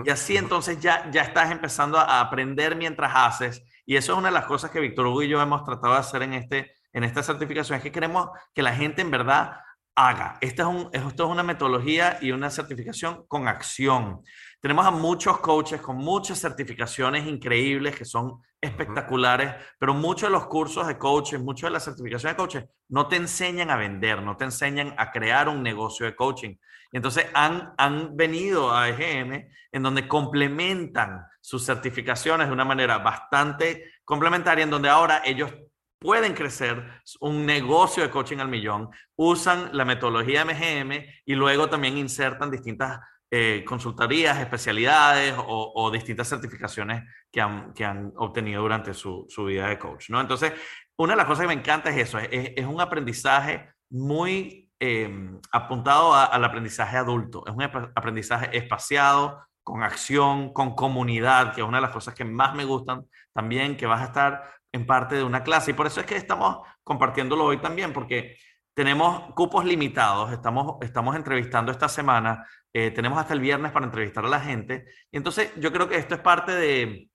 y 0.04 0.10
así 0.10 0.36
entonces 0.36 0.80
ya, 0.80 1.08
ya 1.10 1.22
estás 1.22 1.50
empezando 1.50 1.98
a 1.98 2.20
aprender 2.20 2.74
mientras 2.74 3.12
haces. 3.14 3.62
Y 3.86 3.96
eso 3.96 4.12
es 4.12 4.18
una 4.18 4.28
de 4.28 4.34
las 4.34 4.46
cosas 4.46 4.70
que 4.70 4.80
Víctor 4.80 5.06
Hugo 5.06 5.22
y 5.22 5.28
yo 5.28 5.40
hemos 5.40 5.64
tratado 5.64 5.94
de 5.94 6.00
hacer 6.00 6.22
en, 6.22 6.34
este, 6.34 6.74
en 6.92 7.04
esta 7.04 7.22
certificación, 7.22 7.78
es 7.78 7.82
que 7.82 7.92
queremos 7.92 8.28
que 8.52 8.62
la 8.62 8.74
gente 8.74 9.00
en 9.00 9.10
verdad 9.10 9.60
haga. 9.96 10.36
Esta 10.40 10.62
es, 10.62 10.68
un, 10.68 10.90
esto 10.92 11.24
es 11.24 11.30
una 11.30 11.42
metodología 11.42 12.18
y 12.20 12.30
una 12.30 12.50
certificación 12.50 13.24
con 13.26 13.48
acción. 13.48 14.22
Tenemos 14.60 14.84
a 14.86 14.90
muchos 14.90 15.38
coaches 15.38 15.80
con 15.80 15.96
muchas 15.96 16.38
certificaciones 16.38 17.26
increíbles 17.26 17.96
que 17.96 18.04
son 18.04 18.42
espectaculares, 18.60 19.54
pero 19.78 19.94
muchos 19.94 20.28
de 20.28 20.32
los 20.32 20.46
cursos 20.46 20.86
de 20.86 20.98
coaches, 20.98 21.40
muchas 21.40 21.68
de 21.68 21.72
las 21.72 21.84
certificaciones 21.84 22.36
de 22.36 22.42
coaches 22.42 22.64
no 22.88 23.08
te 23.08 23.16
enseñan 23.16 23.70
a 23.70 23.76
vender, 23.76 24.22
no 24.22 24.36
te 24.36 24.44
enseñan 24.44 24.94
a 24.98 25.10
crear 25.10 25.48
un 25.48 25.62
negocio 25.62 26.04
de 26.04 26.14
coaching. 26.14 26.56
Entonces 26.92 27.26
han, 27.34 27.72
han 27.78 28.16
venido 28.16 28.74
a 28.74 28.88
EGM 28.88 29.48
en 29.72 29.82
donde 29.82 30.06
complementan 30.06 31.24
sus 31.40 31.64
certificaciones 31.64 32.48
de 32.48 32.52
una 32.52 32.64
manera 32.64 32.98
bastante 32.98 33.92
complementaria, 34.04 34.64
en 34.64 34.70
donde 34.70 34.88
ahora 34.88 35.22
ellos 35.24 35.52
pueden 35.98 36.34
crecer 36.34 36.84
un 37.20 37.46
negocio 37.46 38.02
de 38.02 38.10
coaching 38.10 38.38
al 38.38 38.48
millón, 38.48 38.90
usan 39.16 39.70
la 39.72 39.84
metodología 39.84 40.44
MGM 40.44 40.92
y 41.24 41.34
luego 41.34 41.68
también 41.68 41.98
insertan 41.98 42.50
distintas 42.50 43.00
eh, 43.30 43.64
consultorías, 43.66 44.38
especialidades 44.38 45.34
o, 45.36 45.90
distintas 45.90 46.28
certificaciones 46.28 47.02
que 47.30 47.40
han, 47.40 47.72
que 47.74 47.84
han 47.84 48.12
obtenido 48.16 48.62
durante 48.62 48.94
su, 48.94 49.26
su, 49.28 49.46
vida 49.46 49.68
de 49.68 49.78
coach. 49.78 50.10
¿no? 50.10 50.20
Entonces, 50.20 50.52
una 50.96 51.14
de 51.14 51.16
las 51.16 51.26
cosas 51.26 51.42
que 51.42 51.48
me 51.48 51.60
encanta 51.60 51.90
es 51.90 51.96
eso, 51.96 52.18
es, 52.18 52.64
un 52.64 52.80
aprendizaje 52.80 53.68
muy 53.90 54.70
em, 54.78 55.40
apuntado 55.50 56.14
al 56.14 56.44
aprendizaje 56.44 56.96
adulto, 56.96 57.44
es 57.46 57.52
un 57.52 57.62
aprendizaje 57.62 58.56
espaciado, 58.56 59.46
con 59.66 59.82
acción, 59.82 60.52
con 60.52 60.76
comunidad, 60.76 61.52
que 61.52 61.60
es 61.60 61.66
una 61.66 61.78
de 61.78 61.82
las 61.82 61.90
cosas 61.90 62.14
que 62.14 62.24
más 62.24 62.54
me 62.54 62.64
gustan 62.64 63.04
también, 63.34 63.76
que 63.76 63.86
vas 63.86 64.00
a 64.00 64.04
estar 64.04 64.54
en 64.76 64.86
parte 64.86 65.16
de 65.16 65.24
una 65.24 65.42
clase. 65.42 65.72
Y 65.72 65.74
por 65.74 65.86
eso 65.86 66.00
es 66.00 66.06
que 66.06 66.16
estamos 66.16 66.58
compartiéndolo 66.84 67.44
hoy 67.44 67.58
también, 67.58 67.92
porque 67.92 68.36
tenemos 68.74 69.32
cupos 69.34 69.64
limitados, 69.64 70.32
estamos, 70.32 70.76
estamos 70.82 71.16
entrevistando 71.16 71.72
esta 71.72 71.88
semana 71.88 72.46
eh, 72.78 72.90
tenemos 72.90 73.18
hasta 73.18 73.32
el 73.32 73.40
viernes 73.40 73.72
para 73.72 73.86
entrevistar 73.86 74.26
a 74.26 74.28
la 74.28 74.38
gente. 74.38 74.84
Y 75.10 75.16
entonces 75.16 75.50
yo 75.56 75.72
creo 75.72 75.88
que 75.88 75.96
esto 75.96 76.14
es 76.14 76.20
parte 76.20 76.52
de, 76.52 77.08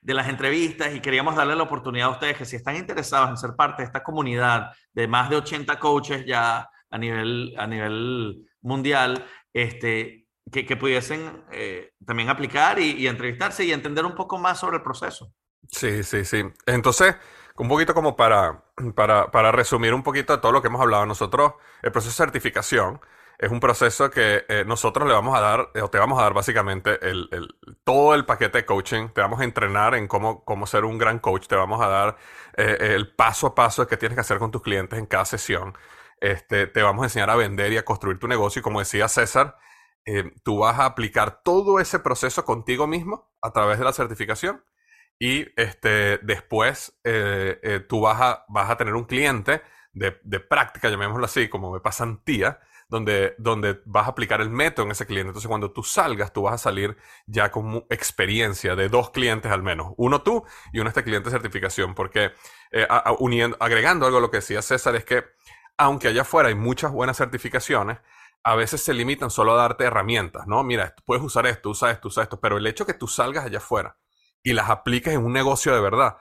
de 0.00 0.14
las 0.14 0.28
entrevistas 0.28 0.94
y 0.94 1.00
queríamos 1.00 1.34
darle 1.34 1.56
la 1.56 1.64
oportunidad 1.64 2.06
a 2.06 2.12
ustedes 2.12 2.36
que 2.36 2.44
si 2.44 2.54
están 2.54 2.76
interesados 2.76 3.30
en 3.30 3.36
ser 3.36 3.56
parte 3.56 3.82
de 3.82 3.86
esta 3.86 4.04
comunidad 4.04 4.70
de 4.92 5.08
más 5.08 5.28
de 5.28 5.34
80 5.38 5.76
coaches 5.80 6.24
ya 6.24 6.70
a 6.88 6.98
nivel, 6.98 7.52
a 7.58 7.66
nivel 7.66 8.48
mundial, 8.60 9.26
este, 9.52 10.28
que, 10.52 10.76
pudiesen 10.76 11.42
eh, 11.50 11.90
también 12.06 12.28
aplicar 12.28 12.78
y, 12.78 13.08
entrevistarse 13.08 13.64
y 13.64 13.72
entender 13.72 14.04
un 14.06 14.14
poco 14.14 14.38
más 14.38 14.60
sobre 14.60 14.76
el 14.76 14.84
proceso. 14.84 15.32
Sí, 15.70 16.02
sí, 16.04 16.24
sí. 16.24 16.44
Entonces, 16.66 17.16
un 17.56 17.68
poquito 17.68 17.94
como 17.94 18.16
para, 18.16 18.62
para, 18.94 19.30
para 19.30 19.52
resumir 19.52 19.94
un 19.94 20.02
poquito 20.02 20.34
de 20.34 20.40
todo 20.40 20.52
lo 20.52 20.62
que 20.62 20.68
hemos 20.68 20.80
hablado 20.80 21.06
nosotros, 21.06 21.54
el 21.82 21.92
proceso 21.92 22.12
de 22.22 22.26
certificación 22.26 23.00
es 23.38 23.50
un 23.50 23.60
proceso 23.60 24.10
que 24.10 24.44
eh, 24.48 24.64
nosotros 24.66 25.06
le 25.06 25.12
vamos 25.12 25.36
a 25.36 25.40
dar, 25.40 25.68
o 25.82 25.88
te 25.90 25.98
vamos 25.98 26.18
a 26.18 26.22
dar 26.22 26.32
básicamente 26.34 26.98
el, 27.06 27.28
todo 27.84 28.14
el 28.14 28.24
paquete 28.24 28.58
de 28.58 28.64
coaching, 28.66 29.08
te 29.10 29.20
vamos 29.20 29.40
a 29.40 29.44
entrenar 29.44 29.94
en 29.94 30.08
cómo, 30.08 30.42
cómo 30.44 30.66
ser 30.66 30.84
un 30.84 30.96
gran 30.98 31.18
coach, 31.18 31.46
te 31.46 31.56
vamos 31.56 31.82
a 31.82 31.88
dar 31.88 32.16
eh, 32.56 32.78
el 32.94 33.14
paso 33.14 33.48
a 33.48 33.54
paso 33.54 33.86
que 33.86 33.96
tienes 33.98 34.16
que 34.16 34.20
hacer 34.22 34.38
con 34.38 34.50
tus 34.50 34.62
clientes 34.62 34.98
en 34.98 35.06
cada 35.06 35.24
sesión, 35.26 35.76
este, 36.20 36.66
te 36.66 36.82
vamos 36.82 37.02
a 37.02 37.06
enseñar 37.06 37.28
a 37.30 37.36
vender 37.36 37.72
y 37.72 37.76
a 37.76 37.84
construir 37.84 38.18
tu 38.18 38.26
negocio. 38.28 38.60
Y 38.60 38.62
como 38.62 38.78
decía 38.78 39.06
César, 39.08 39.56
eh, 40.06 40.32
tú 40.44 40.60
vas 40.60 40.78
a 40.78 40.86
aplicar 40.86 41.42
todo 41.42 41.78
ese 41.80 41.98
proceso 41.98 42.44
contigo 42.44 42.86
mismo 42.86 43.28
a 43.42 43.52
través 43.52 43.78
de 43.78 43.84
la 43.84 43.92
certificación 43.92 44.62
y 45.18 45.46
este, 45.56 46.18
después 46.18 46.98
tú 47.88 48.00
vas 48.00 48.20
a, 48.20 48.44
vas 48.48 48.70
a 48.70 48.76
tener 48.76 48.94
un 48.94 49.04
cliente 49.04 49.62
de, 49.92 50.20
de 50.22 50.40
práctica, 50.40 50.90
llamémoslo 50.90 51.24
así, 51.24 51.48
como 51.48 51.74
de 51.74 51.80
pasantía, 51.80 52.60
donde, 52.88 53.34
donde 53.38 53.80
vas 53.84 54.06
a 54.06 54.10
aplicar 54.10 54.40
el 54.40 54.50
método 54.50 54.86
en 54.86 54.92
ese 54.92 55.06
cliente. 55.06 55.28
Entonces, 55.28 55.48
cuando 55.48 55.72
tú 55.72 55.82
salgas, 55.82 56.32
tú 56.32 56.42
vas 56.42 56.54
a 56.54 56.58
salir 56.58 56.96
ya 57.26 57.50
con 57.50 57.84
experiencia 57.90 58.76
de 58.76 58.88
dos 58.88 59.10
clientes 59.10 59.50
al 59.50 59.62
menos. 59.62 59.92
Uno 59.96 60.22
tú 60.22 60.44
y 60.72 60.78
uno 60.78 60.88
este 60.88 61.02
cliente 61.02 61.30
de 61.30 61.36
certificación. 61.36 61.94
Porque 61.94 62.32
eh, 62.70 62.86
uniendo, 63.18 63.56
agregando 63.60 64.06
algo 64.06 64.18
a 64.18 64.20
lo 64.20 64.30
que 64.30 64.38
decía 64.38 64.62
César, 64.62 64.94
es 64.96 65.04
que 65.04 65.24
aunque 65.76 66.08
allá 66.08 66.22
afuera 66.22 66.48
hay 66.48 66.54
muchas 66.54 66.92
buenas 66.92 67.16
certificaciones, 67.16 67.98
a 68.44 68.54
veces 68.54 68.82
se 68.82 68.94
limitan 68.94 69.30
solo 69.30 69.54
a 69.54 69.56
darte 69.56 69.84
herramientas, 69.84 70.46
¿no? 70.46 70.62
Mira, 70.62 70.94
puedes 71.04 71.24
usar 71.24 71.46
esto, 71.46 71.70
usa 71.70 71.90
esto, 71.90 72.08
usa 72.08 72.22
esto, 72.22 72.40
pero 72.40 72.56
el 72.56 72.66
hecho 72.66 72.86
que 72.86 72.94
tú 72.94 73.08
salgas 73.08 73.44
allá 73.44 73.58
afuera 73.58 73.96
y 74.46 74.52
las 74.52 74.70
apliques 74.70 75.12
en 75.12 75.24
un 75.24 75.32
negocio 75.32 75.74
de 75.74 75.80
verdad, 75.80 76.18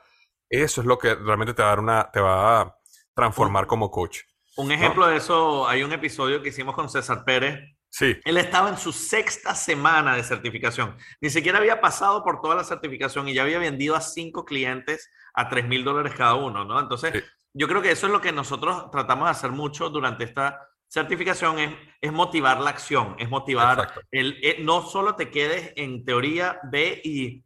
eso 0.49 0.81
es 0.81 0.87
lo 0.87 0.97
que 0.97 1.13
realmente 1.13 1.53
te 1.53 1.61
va 1.61 1.67
a, 1.67 1.71
dar 1.71 1.79
una, 1.79 2.11
te 2.11 2.19
va 2.19 2.59
a 2.59 2.77
transformar 3.13 3.67
como 3.67 3.91
coach. 3.91 4.21
Un 4.57 4.71
ejemplo 4.71 5.05
de 5.05 5.17
eso, 5.17 5.67
hay 5.67 5.83
un 5.83 5.93
episodio 5.93 6.41
que 6.41 6.49
hicimos 6.49 6.73
con 6.73 6.89
César 6.89 7.23
Pérez. 7.23 7.59
Sí. 7.87 8.17
Él 8.25 8.37
estaba 8.37 8.69
en 8.69 8.77
su 8.77 8.91
sexta 8.91 9.53
semana 9.53 10.15
de 10.15 10.23
certificación. 10.23 10.97
Ni 11.21 11.29
siquiera 11.29 11.59
había 11.59 11.79
pasado 11.79 12.23
por 12.23 12.41
toda 12.41 12.55
la 12.55 12.63
certificación 12.63 13.27
y 13.27 13.35
ya 13.35 13.43
había 13.43 13.59
vendido 13.59 13.95
a 13.95 14.01
cinco 14.01 14.43
clientes 14.43 15.07
a 15.35 15.47
tres 15.47 15.67
mil 15.67 15.83
dólares 15.83 16.15
cada 16.17 16.33
uno, 16.33 16.65
¿no? 16.65 16.79
Entonces, 16.79 17.23
yo 17.53 17.67
creo 17.67 17.83
que 17.83 17.91
eso 17.91 18.07
es 18.07 18.11
lo 18.11 18.21
que 18.21 18.31
nosotros 18.31 18.89
tratamos 18.89 19.27
de 19.27 19.31
hacer 19.31 19.51
mucho 19.51 19.91
durante 19.91 20.23
esta 20.23 20.67
certificación, 20.87 21.59
es, 21.59 21.71
es 22.01 22.11
motivar 22.11 22.59
la 22.59 22.71
acción, 22.71 23.15
es 23.19 23.29
motivar 23.29 23.93
el, 24.09 24.39
eh, 24.41 24.57
no 24.61 24.81
solo 24.81 25.15
te 25.15 25.29
quedes 25.29 25.73
en 25.75 26.05
teoría, 26.05 26.59
ve 26.63 27.01
y, 27.03 27.44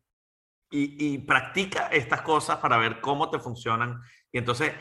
y, 0.71 1.17
practica 1.19 1.88
estas 1.88 2.21
cosas 2.21 2.57
para 2.57 2.77
ver 2.77 3.01
cómo 3.01 3.29
te 3.29 3.39
funcionan. 3.39 4.01
Y 4.31 4.38
entonces, 4.38 4.73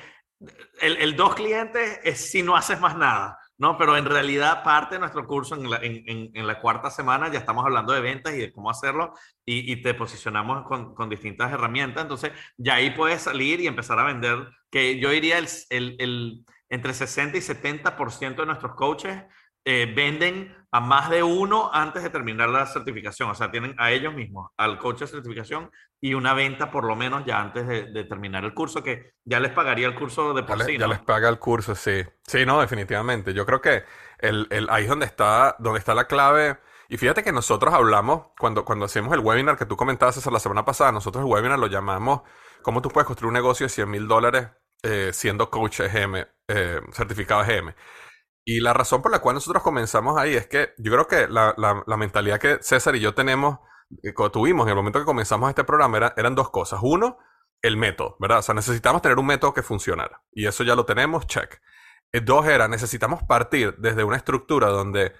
el, 0.80 1.16
dos 1.16 1.34
clientes 1.34 2.00
es 2.04 2.30
si 2.30 2.42
no 2.42 2.56
haces 2.56 2.78
más 2.80 2.96
nada, 2.96 3.38
¿no? 3.56 3.76
Pero 3.76 3.96
en 3.96 4.04
realidad 4.04 4.62
parte 4.62 4.94
de 4.94 5.00
nuestro 5.00 5.26
curso 5.26 5.54
en 5.56 5.68
la, 5.68 5.80
en, 5.82 6.46
la 6.46 6.60
cuarta 6.60 6.90
semana 6.90 7.28
ya 7.28 7.40
estamos 7.40 7.64
hablando 7.64 7.92
de 7.92 8.00
ventas 8.00 8.34
y 8.34 8.38
de 8.38 8.52
cómo 8.52 8.70
hacerlo 8.70 9.12
y, 9.44 9.72
y 9.72 9.82
te 9.82 9.94
posicionamos 9.94 10.66
con, 10.66 10.94
con, 10.94 11.08
distintas 11.08 11.52
herramientas. 11.52 12.02
Entonces 12.02 12.32
ya 12.56 12.74
ahí 12.74 12.90
puedes 12.90 13.22
salir 13.22 13.60
y 13.60 13.66
empezar 13.66 13.98
a 13.98 14.04
vender, 14.04 14.48
que 14.70 15.00
yo 15.00 15.10
diría 15.10 15.38
el, 15.38 15.48
el, 15.70 15.96
el 15.98 16.44
entre 16.68 16.92
60 16.92 17.36
y 17.38 17.40
70% 17.40 18.36
de 18.36 18.46
nuestros 18.46 18.74
coaches 18.74 19.24
eh, 19.70 19.92
venden 19.94 20.56
a 20.70 20.80
más 20.80 21.10
de 21.10 21.22
uno 21.22 21.70
antes 21.74 22.02
de 22.02 22.08
terminar 22.08 22.48
la 22.48 22.64
certificación. 22.64 23.28
O 23.28 23.34
sea, 23.34 23.50
tienen 23.50 23.74
a 23.76 23.90
ellos 23.90 24.14
mismos, 24.14 24.50
al 24.56 24.78
coach 24.78 25.00
de 25.00 25.06
certificación 25.06 25.70
y 26.00 26.14
una 26.14 26.32
venta 26.32 26.70
por 26.70 26.84
lo 26.84 26.96
menos 26.96 27.26
ya 27.26 27.38
antes 27.38 27.66
de, 27.66 28.04
terminar 28.04 28.44
el 28.44 28.54
curso, 28.54 28.82
que 28.82 29.12
ya 29.24 29.40
les 29.40 29.52
pagaría 29.52 29.86
el 29.86 29.94
curso 29.94 30.32
de 30.32 30.42
por 30.42 30.58
ya 30.58 30.64
sí. 30.64 30.78
Ya 30.78 30.88
les 30.88 31.00
paga 31.00 31.28
el 31.28 31.38
curso, 31.38 31.74
sí. 31.74 32.02
Sí, 32.26 32.46
no, 32.46 32.62
definitivamente. 32.62 33.34
Yo 33.34 33.44
creo 33.44 33.60
que 33.60 33.84
el, 34.20 34.46
el, 34.48 34.70
ahí 34.70 34.84
es 34.84 34.88
donde 34.88 35.04
está, 35.04 35.54
donde 35.58 35.80
está 35.80 35.94
la 35.94 36.06
clave. 36.06 36.58
Y 36.88 36.96
fíjate 36.96 37.22
que 37.22 37.32
nosotros 37.32 37.74
hablamos, 37.74 38.28
cuando, 38.38 38.64
cuando 38.64 38.86
hacemos 38.86 39.12
el 39.12 39.20
webinar 39.20 39.58
que 39.58 39.66
tú 39.66 39.76
comentaste 39.76 40.30
la 40.30 40.40
semana 40.40 40.64
pasada, 40.64 40.92
nosotros 40.92 41.24
el 41.24 41.30
webinar 41.30 41.58
lo 41.58 41.66
llamamos 41.66 42.22
¿Cómo 42.62 42.82
tú 42.82 42.88
puedes 42.88 43.06
construir 43.06 43.28
un 43.28 43.34
negocio 43.34 43.66
de 43.66 43.70
100 43.70 43.90
mil 43.90 44.08
dólares 44.08 44.48
eh, 44.82 45.10
siendo 45.12 45.50
coach 45.50 45.80
EGM, 45.80 46.24
eh, 46.48 46.80
certificado 46.92 47.42
EGM? 47.42 47.72
Y 48.48 48.60
la 48.60 48.72
razón 48.72 49.02
por 49.02 49.12
la 49.12 49.18
cual 49.18 49.34
nosotros 49.34 49.62
comenzamos 49.62 50.16
ahí 50.16 50.32
es 50.34 50.46
que 50.46 50.72
yo 50.78 50.90
creo 50.90 51.06
que 51.06 51.28
la, 51.28 51.54
la, 51.58 51.96
mentalidad 51.98 52.40
que 52.40 52.56
César 52.62 52.96
y 52.96 53.00
yo 53.00 53.12
tenemos, 53.12 53.58
que 54.02 54.08
eh, 54.08 54.30
tuvimos 54.32 54.64
en 54.64 54.70
el 54.70 54.74
momento 54.74 54.98
que 54.98 55.04
comenzamos 55.04 55.50
este 55.50 55.64
programa, 55.64 56.14
eran 56.16 56.34
dos 56.34 56.48
cosas. 56.48 56.80
Uno, 56.82 57.18
el 57.60 57.76
método, 57.76 58.16
¿verdad? 58.18 58.38
O 58.38 58.42
sea, 58.42 58.54
necesitamos 58.54 59.02
tener 59.02 59.18
un 59.18 59.26
método 59.26 59.52
que 59.52 59.62
funcionara. 59.62 60.22
Y 60.32 60.46
eso 60.46 60.64
ya 60.64 60.74
lo 60.74 60.86
tenemos, 60.86 61.26
check. 61.26 61.60
dos 62.22 62.46
era, 62.46 62.68
necesitamos 62.68 63.22
partir 63.22 63.74
desde 63.76 64.02
una 64.02 64.16
estructura 64.16 64.68
donde 64.68 65.12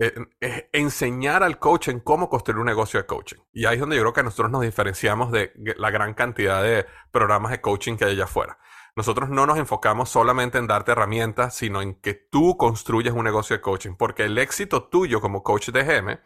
eh, 0.00 0.68
enseñar 0.72 1.44
al 1.44 1.60
coach 1.60 1.86
en 1.86 2.00
cómo 2.00 2.28
construir 2.28 2.58
un 2.58 2.66
negocio 2.66 2.98
de 2.98 3.06
coaching. 3.06 3.38
Y 3.52 3.66
ahí 3.66 3.74
es 3.74 3.80
donde 3.80 3.94
yo 3.94 4.02
creo 4.02 4.12
que 4.12 4.24
nosotros 4.24 4.50
nos 4.50 4.62
diferenciamos 4.62 5.30
de 5.30 5.52
la 5.76 5.90
gran 5.90 6.14
cantidad 6.14 6.64
de 6.64 6.84
programas 7.12 7.52
de 7.52 7.60
coaching 7.60 7.96
que 7.96 8.06
hay 8.06 8.14
allá 8.14 8.24
afuera. 8.24 8.58
Nosotros 8.96 9.28
no 9.28 9.46
nos 9.46 9.58
enfocamos 9.58 10.08
solamente 10.08 10.56
en 10.56 10.66
darte 10.66 10.92
herramientas, 10.92 11.54
sino 11.54 11.82
en 11.82 11.96
que 12.00 12.14
tú 12.14 12.56
construyes 12.56 13.12
un 13.12 13.24
negocio 13.24 13.54
de 13.54 13.60
coaching, 13.60 13.94
porque 13.94 14.24
el 14.24 14.38
éxito 14.38 14.88
tuyo 14.88 15.20
como 15.20 15.42
coach 15.42 15.68
de 15.68 15.84
GM 15.84 16.20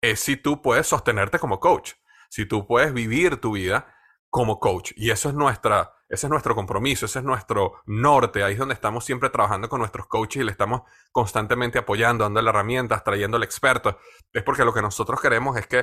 es 0.00 0.20
si 0.20 0.36
tú 0.36 0.62
puedes 0.62 0.86
sostenerte 0.86 1.40
como 1.40 1.58
coach, 1.58 1.94
si 2.28 2.46
tú 2.46 2.68
puedes 2.68 2.94
vivir 2.94 3.38
tu 3.38 3.52
vida 3.52 3.92
como 4.30 4.60
coach. 4.60 4.92
Y 4.94 5.10
eso 5.10 5.28
es 5.28 5.34
nuestra, 5.34 5.92
ese 6.08 6.26
es 6.26 6.30
nuestro 6.30 6.54
compromiso, 6.54 7.06
ese 7.06 7.18
es 7.18 7.24
nuestro 7.24 7.80
norte. 7.86 8.44
Ahí 8.44 8.52
es 8.52 8.58
donde 8.60 8.74
estamos 8.74 9.04
siempre 9.04 9.28
trabajando 9.30 9.68
con 9.68 9.80
nuestros 9.80 10.06
coaches 10.06 10.40
y 10.40 10.44
le 10.44 10.52
estamos 10.52 10.82
constantemente 11.10 11.80
apoyando, 11.80 12.22
dándole 12.22 12.48
herramientas, 12.48 13.02
trayendo 13.02 13.38
al 13.38 13.42
experto. 13.42 13.98
Es 14.32 14.44
porque 14.44 14.64
lo 14.64 14.72
que 14.72 14.82
nosotros 14.82 15.20
queremos 15.20 15.56
es 15.56 15.66
que, 15.66 15.78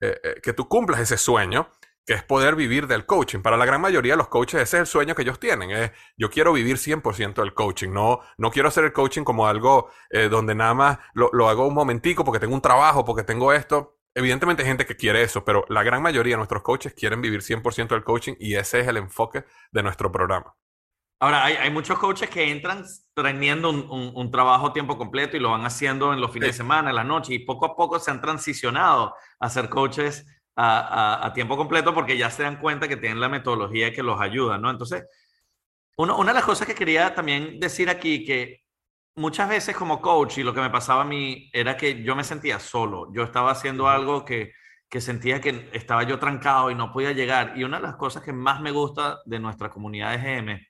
eh, 0.00 0.20
eh, 0.22 0.40
que 0.40 0.52
tú 0.52 0.68
cumplas 0.68 1.00
ese 1.00 1.16
sueño 1.16 1.70
que 2.06 2.14
es 2.14 2.22
poder 2.22 2.56
vivir 2.56 2.86
del 2.86 3.06
coaching. 3.06 3.40
Para 3.40 3.56
la 3.56 3.64
gran 3.64 3.80
mayoría 3.80 4.14
de 4.14 4.16
los 4.16 4.28
coaches 4.28 4.60
ese 4.62 4.76
es 4.78 4.80
el 4.80 4.86
sueño 4.86 5.14
que 5.14 5.22
ellos 5.22 5.38
tienen. 5.38 5.70
Es, 5.70 5.92
yo 6.16 6.30
quiero 6.30 6.52
vivir 6.52 6.76
100% 6.76 7.34
del 7.34 7.54
coaching. 7.54 7.90
No, 7.90 8.20
no 8.38 8.50
quiero 8.50 8.68
hacer 8.68 8.84
el 8.84 8.92
coaching 8.92 9.22
como 9.22 9.46
algo 9.46 9.90
eh, 10.10 10.28
donde 10.28 10.54
nada 10.54 10.74
más 10.74 10.98
lo, 11.14 11.30
lo, 11.32 11.48
hago 11.48 11.66
un 11.66 11.74
momentico 11.74 12.24
porque 12.24 12.40
tengo 12.40 12.54
un 12.54 12.60
trabajo, 12.60 13.04
porque 13.04 13.22
tengo 13.22 13.52
esto. 13.52 13.98
Evidentemente 14.14 14.62
hay 14.62 14.68
gente 14.68 14.84
que 14.84 14.96
quiere 14.96 15.22
eso, 15.22 15.44
pero 15.44 15.64
la 15.68 15.82
gran 15.82 16.02
mayoría 16.02 16.34
de 16.34 16.38
nuestros 16.38 16.62
coaches 16.62 16.92
quieren 16.92 17.22
vivir 17.22 17.40
100% 17.40 17.88
del 17.88 18.04
coaching 18.04 18.34
y 18.38 18.56
ese 18.56 18.80
es 18.80 18.88
el 18.88 18.96
enfoque 18.98 19.44
de 19.70 19.82
nuestro 19.82 20.10
programa. 20.12 20.54
Ahora, 21.22 21.44
hay, 21.44 21.54
hay 21.54 21.70
muchos 21.70 22.00
coaches 22.00 22.28
que 22.28 22.50
entran 22.50 22.84
teniendo 23.14 23.70
un, 23.70 24.12
un, 24.12 24.30
trabajo 24.32 24.66
a 24.66 24.72
tiempo 24.72 24.98
completo 24.98 25.36
y 25.36 25.40
lo 25.40 25.52
van 25.52 25.64
haciendo 25.64 26.12
en 26.12 26.20
los 26.20 26.32
fines 26.32 26.48
de 26.48 26.52
semana, 26.52 26.90
en 26.90 26.96
la 26.96 27.04
noche, 27.04 27.32
y 27.34 27.38
poco 27.38 27.64
a 27.64 27.76
poco 27.76 28.00
se 28.00 28.10
han 28.10 28.20
transicionado 28.20 29.14
a 29.38 29.48
ser 29.48 29.68
coaches 29.68 30.26
a, 30.56 31.32
tiempo 31.34 31.56
completo 31.56 31.94
porque 31.94 32.16
ya 32.16 32.30
se 32.30 32.42
dan 32.42 32.56
cuenta 32.58 32.88
que 32.88 32.96
tienen 32.96 33.20
la 33.20 33.28
metodología 33.28 33.92
que 33.92 34.02
los 34.02 34.20
ayuda, 34.20 34.58
¿no? 34.58 34.70
Entonces, 34.70 35.04
una 35.96 36.32
de 36.32 36.34
las 36.34 36.44
cosas 36.44 36.66
que 36.66 36.74
quería 36.74 37.14
también 37.14 37.60
decir 37.60 37.88
aquí, 37.88 38.24
que 38.24 38.62
muchas 39.14 39.48
veces 39.48 39.76
como 39.76 40.00
coach 40.00 40.38
y 40.38 40.42
lo 40.42 40.54
que 40.54 40.60
me 40.60 40.70
pasaba 40.70 41.02
a 41.02 41.06
mí 41.06 41.50
era 41.52 41.76
que 41.76 42.02
yo 42.02 42.16
me 42.16 42.24
sentía 42.24 42.58
solo, 42.58 43.12
yo 43.12 43.22
estaba 43.22 43.50
haciendo 43.50 43.88
algo 43.88 44.24
que, 44.24 44.52
que 44.88 45.00
sentía 45.00 45.40
que 45.40 45.70
estaba 45.72 46.02
yo 46.02 46.18
trancado 46.18 46.70
y 46.70 46.74
no 46.74 46.92
podía 46.92 47.12
llegar. 47.12 47.54
Y 47.56 47.64
una 47.64 47.78
de 47.78 47.84
las 47.84 47.96
cosas 47.96 48.22
que 48.22 48.32
más 48.32 48.60
me 48.60 48.70
gusta 48.70 49.20
de 49.24 49.38
nuestra 49.38 49.70
comunidad 49.70 50.12
de 50.12 50.18
GM 50.18 50.66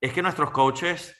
es 0.00 0.12
que 0.12 0.22
nuestros 0.22 0.50
coaches, 0.50 1.16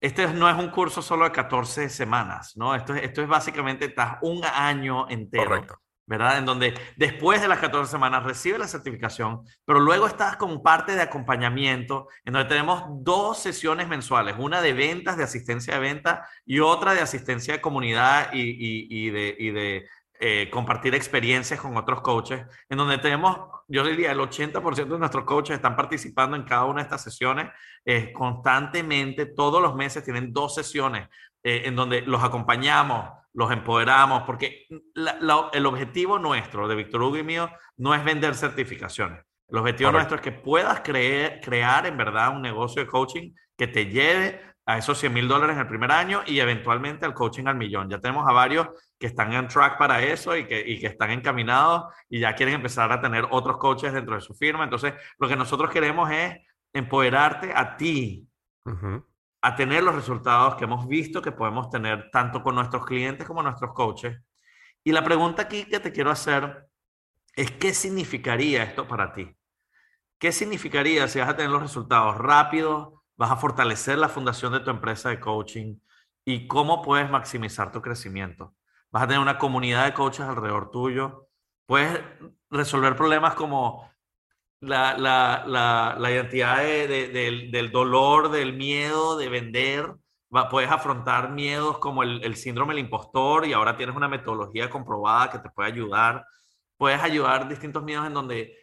este 0.00 0.26
no 0.26 0.48
es 0.50 0.56
un 0.56 0.70
curso 0.70 1.02
solo 1.02 1.24
de 1.24 1.30
14 1.30 1.88
semanas, 1.88 2.56
¿no? 2.56 2.74
Esto, 2.74 2.94
esto 2.94 3.22
es 3.22 3.28
básicamente 3.28 3.90
tras 3.90 4.18
un 4.22 4.44
año 4.44 5.08
entero. 5.08 5.44
Correcto. 5.44 5.83
¿Verdad? 6.06 6.38
En 6.38 6.44
donde 6.44 6.74
después 6.96 7.40
de 7.40 7.48
las 7.48 7.58
14 7.58 7.90
semanas 7.90 8.24
recibe 8.24 8.58
la 8.58 8.68
certificación, 8.68 9.42
pero 9.64 9.80
luego 9.80 10.06
estás 10.06 10.36
con 10.36 10.62
parte 10.62 10.94
de 10.94 11.02
acompañamiento, 11.02 12.08
en 12.24 12.34
donde 12.34 12.48
tenemos 12.48 12.84
dos 12.88 13.38
sesiones 13.38 13.88
mensuales, 13.88 14.36
una 14.38 14.60
de 14.60 14.72
ventas, 14.72 15.16
de 15.16 15.24
asistencia 15.24 15.74
de 15.74 15.80
venta 15.80 16.28
y 16.44 16.60
otra 16.60 16.94
de 16.94 17.00
asistencia 17.00 17.54
de 17.54 17.60
comunidad 17.60 18.30
y, 18.32 19.10
de, 19.10 19.86
eh, 20.20 20.48
compartir 20.50 20.94
experiencias 20.94 21.60
con 21.60 21.76
otros 21.76 22.00
coaches, 22.00 22.46
en 22.68 22.78
donde 22.78 22.98
tenemos, 22.98 23.36
yo 23.66 23.84
diría, 23.84 24.12
el 24.12 24.20
80% 24.20 24.94
de 24.94 24.98
nuestros 24.98 25.24
coaches 25.24 25.56
están 25.56 25.74
participando 25.74 26.36
en 26.36 26.44
cada 26.44 26.64
una 26.64 26.76
de 26.76 26.84
estas 26.84 27.02
sesiones 27.02 27.48
eh, 27.84 28.12
constantemente, 28.12 29.26
todos 29.26 29.60
los 29.60 29.74
meses 29.74 30.04
tienen 30.04 30.32
dos 30.32 30.54
sesiones 30.54 31.08
eh, 31.42 31.62
en 31.66 31.76
donde 31.76 32.02
los 32.02 32.22
acompañamos 32.22 33.10
los 33.34 33.50
empoderamos, 33.50 34.22
porque 34.22 34.66
el 35.52 35.66
objetivo 35.66 36.18
nuestro 36.18 36.68
de 36.68 36.76
Víctor 36.76 37.02
Hugo 37.02 37.18
y 37.18 37.24
mío 37.24 37.50
no 37.76 37.94
es 37.94 38.04
vender 38.04 38.34
certificaciones. 38.34 39.24
El 39.48 39.58
objetivo 39.58 39.92
nuestro 39.92 40.16
es 40.16 40.22
que 40.22 40.32
puedas 40.32 40.80
crear 40.80 41.86
en 41.86 41.96
verdad 41.96 42.34
un 42.34 42.42
negocio 42.42 42.82
de 42.82 42.88
coaching 42.88 43.32
que 43.56 43.66
te 43.66 43.86
lleve 43.86 44.40
a 44.66 44.78
esos 44.78 44.98
100 44.98 45.12
mil 45.12 45.28
dólares 45.28 45.54
en 45.56 45.62
el 45.62 45.68
primer 45.68 45.92
año 45.92 46.22
y 46.26 46.40
eventualmente 46.40 47.04
al 47.04 47.12
coaching 47.12 47.46
al 47.46 47.56
millón. 47.56 47.90
Ya 47.90 47.98
tenemos 47.98 48.26
a 48.26 48.32
varios 48.32 48.68
que 48.98 49.08
están 49.08 49.32
en 49.34 49.46
track 49.46 49.76
para 49.78 50.02
eso 50.02 50.36
y 50.36 50.46
que, 50.46 50.64
y 50.66 50.80
que 50.80 50.86
están 50.86 51.10
encaminados 51.10 51.92
y 52.08 52.20
ya 52.20 52.34
quieren 52.34 52.54
empezar 52.54 52.90
a 52.90 53.00
tener 53.00 53.26
otros 53.30 53.58
coaches 53.58 53.92
dentro 53.92 54.14
de 54.14 54.22
su 54.22 54.34
firma. 54.34 54.64
Entonces, 54.64 54.94
lo 55.18 55.28
que 55.28 55.36
nosotros 55.36 55.70
queremos 55.70 56.10
es 56.10 56.38
empoderarte 56.72 57.52
a 57.54 57.76
ti, 57.76 58.26
a 59.46 59.54
tener 59.56 59.82
los 59.82 59.94
resultados 59.94 60.54
que 60.54 60.64
hemos 60.64 60.88
visto 60.88 61.20
que 61.20 61.30
podemos 61.30 61.68
tener 61.68 62.10
tanto 62.10 62.42
con 62.42 62.54
nuestros 62.54 62.86
clientes 62.86 63.26
como 63.26 63.42
nuestros 63.42 63.74
coaches. 63.74 64.18
Y 64.82 64.90
la 64.90 65.04
pregunta 65.04 65.42
aquí 65.42 65.66
que 65.66 65.80
te 65.80 65.92
quiero 65.92 66.10
hacer 66.10 66.66
es, 67.36 67.50
¿qué 67.50 67.74
significaría 67.74 68.62
esto 68.62 68.88
para 68.88 69.12
ti? 69.12 69.36
¿Qué 70.18 70.32
significaría 70.32 71.06
si 71.08 71.18
vas 71.18 71.28
a 71.28 71.36
tener 71.36 71.50
los 71.50 71.60
resultados 71.60 72.16
rápidos, 72.16 72.94
vas 73.16 73.32
a 73.32 73.36
fortalecer 73.36 73.98
la 73.98 74.08
fundación 74.08 74.54
de 74.54 74.60
tu 74.60 74.70
empresa 74.70 75.10
de 75.10 75.20
coaching 75.20 75.76
y 76.24 76.48
cómo 76.48 76.80
puedes 76.80 77.10
maximizar 77.10 77.70
tu 77.70 77.82
crecimiento? 77.82 78.54
Vas 78.90 79.02
a 79.02 79.08
tener 79.08 79.20
una 79.20 79.36
comunidad 79.36 79.84
de 79.84 79.92
coaches 79.92 80.24
alrededor 80.24 80.70
tuyo, 80.70 81.28
puedes 81.66 82.00
resolver 82.48 82.96
problemas 82.96 83.34
como 83.34 83.90
la, 84.66 84.96
la, 84.98 85.94
la, 85.98 86.10
identidad 86.10 86.58
de, 86.58 87.08
del, 87.08 87.50
del, 87.50 87.70
dolor, 87.70 88.30
del 88.30 88.54
miedo 88.54 89.16
de 89.16 89.28
vender. 89.28 89.94
Va, 90.34 90.48
puedes 90.48 90.70
afrontar 90.70 91.30
miedos 91.30 91.78
como 91.78 92.02
el, 92.02 92.22
el, 92.24 92.36
síndrome 92.36 92.74
del 92.74 92.84
impostor 92.84 93.46
y 93.46 93.52
ahora 93.52 93.76
tienes 93.76 93.94
una 93.94 94.08
metodología 94.08 94.68
comprobada 94.68 95.30
que 95.30 95.38
te 95.38 95.50
puede 95.50 95.70
ayudar. 95.70 96.26
Puedes 96.76 97.00
ayudar 97.02 97.48
distintos 97.48 97.84
miedos 97.84 98.06
en 98.06 98.14
donde 98.14 98.56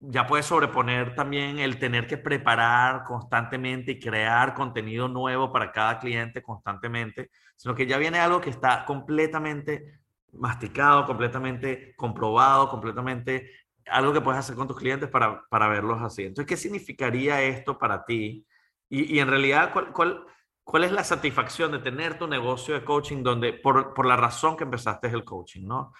ya 0.00 0.26
puedes 0.26 0.46
sobreponer 0.46 1.14
también 1.14 1.58
el 1.58 1.78
tener 1.78 2.06
que 2.06 2.18
preparar 2.18 3.04
constantemente 3.04 3.92
y 3.92 3.98
crear 3.98 4.54
contenido 4.54 5.08
nuevo 5.08 5.52
para 5.52 5.72
cada 5.72 5.98
cliente 5.98 6.40
constantemente, 6.42 7.30
sino 7.56 7.74
que 7.74 7.86
ya 7.86 7.98
viene 7.98 8.18
algo 8.20 8.40
que 8.40 8.50
está 8.50 8.84
completamente 8.84 9.98
masticado, 10.32 11.04
completamente 11.04 11.94
comprobado, 11.96 12.68
completamente 12.68 13.50
algo 13.90 14.12
que 14.12 14.20
puedes 14.20 14.38
hacer 14.38 14.56
con 14.56 14.68
tus 14.68 14.76
clientes 14.76 15.08
para, 15.08 15.42
para 15.48 15.68
verlos 15.68 16.00
así. 16.02 16.22
Entonces, 16.22 16.46
¿qué 16.46 16.56
significaría 16.56 17.42
esto 17.42 17.78
para 17.78 18.04
ti? 18.04 18.46
Y, 18.88 19.16
y 19.16 19.20
en 19.20 19.28
realidad, 19.28 19.72
¿cuál, 19.72 19.92
cuál, 19.92 20.26
cuál 20.64 20.84
es 20.84 20.92
la 20.92 21.04
satisfacción 21.04 21.72
de 21.72 21.78
tener 21.78 22.18
tu 22.18 22.26
negocio 22.26 22.74
de 22.74 22.84
coaching 22.84 23.22
donde, 23.22 23.54
por, 23.54 23.94
por 23.94 24.06
la 24.06 24.16
razón 24.16 24.56
que 24.56 24.64
empezaste 24.64 25.08
el 25.08 25.24
coaching, 25.24 25.66
¿no? 25.66 25.92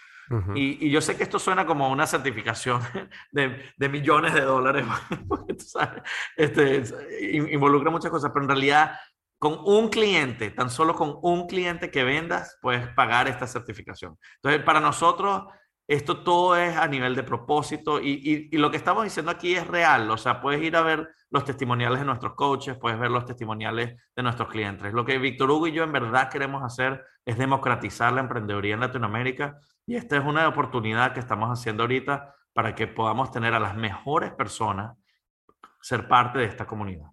y, 0.54 0.86
y, 0.86 0.90
yo 0.90 1.00
sé 1.00 1.16
que 1.16 1.22
esto 1.22 1.38
suena 1.38 1.64
como 1.64 1.90
una 1.90 2.06
certificación 2.06 2.82
de, 3.32 3.62
de 3.74 3.88
millones 3.88 4.34
de 4.34 4.42
dólares, 4.42 4.84
porque 5.28 5.54
tú 5.54 5.64
sabes, 5.64 6.02
este, 6.36 6.82
involucra 7.50 7.90
muchas 7.90 8.10
cosas, 8.10 8.30
pero 8.30 8.44
en 8.44 8.50
realidad 8.50 8.92
con 9.38 9.58
un 9.64 9.88
cliente, 9.88 10.50
tan 10.50 10.68
solo 10.68 10.94
con 10.94 11.18
un 11.22 11.46
cliente 11.46 11.90
que 11.90 12.04
vendas, 12.04 12.58
puedes 12.60 12.88
pagar 12.88 13.28
esta 13.28 13.46
certificación. 13.46 14.18
Entonces, 14.36 14.62
para 14.64 14.80
nosotros, 14.80 15.44
esto 15.88 16.22
todo 16.22 16.54
es 16.54 16.76
a 16.76 16.86
nivel 16.86 17.16
de 17.16 17.22
propósito 17.22 17.98
y, 17.98 18.50
lo 18.52 18.70
que 18.70 18.76
estamos 18.76 19.04
diciendo 19.04 19.32
aquí 19.32 19.56
es 19.56 19.66
real. 19.66 20.10
O 20.10 20.18
sea, 20.18 20.40
puedes 20.42 20.62
ir 20.62 20.76
a 20.76 20.82
ver 20.82 21.08
los 21.30 21.46
testimoniales 21.46 21.98
de 22.00 22.04
nuestros 22.04 22.34
coaches, 22.34 22.76
puedes 22.76 22.98
ver 22.98 23.10
los 23.10 23.24
testimoniales 23.24 23.98
de 24.14 24.22
nuestros 24.22 24.48
clientes. 24.48 24.92
Lo 24.92 25.06
que 25.06 25.18
Víctor 25.18 25.50
Hugo 25.50 25.66
y 25.66 25.72
yo 25.72 25.84
en 25.84 25.92
verdad 25.92 26.28
queremos 26.28 26.62
hacer 26.62 27.02
es 27.24 27.38
democratizar 27.38 28.12
la 28.12 28.20
emprendeduría 28.20 28.74
en 28.74 28.80
Latinoamérica 28.80 29.58
y 29.86 29.96
esta 29.96 30.18
es 30.18 30.24
una 30.24 30.46
oportunidad 30.46 31.14
que 31.14 31.20
estamos 31.20 31.48
haciendo 31.48 31.84
ahorita 31.84 32.34
para 32.52 32.74
que 32.74 32.86
podamos 32.86 33.30
tener 33.30 33.54
a 33.54 33.60
las 33.60 33.74
mejores 33.74 34.30
personas 34.32 34.94
ser 35.80 36.06
parte 36.06 36.38
de 36.38 36.44
esta 36.44 36.66
comunidad. 36.66 37.06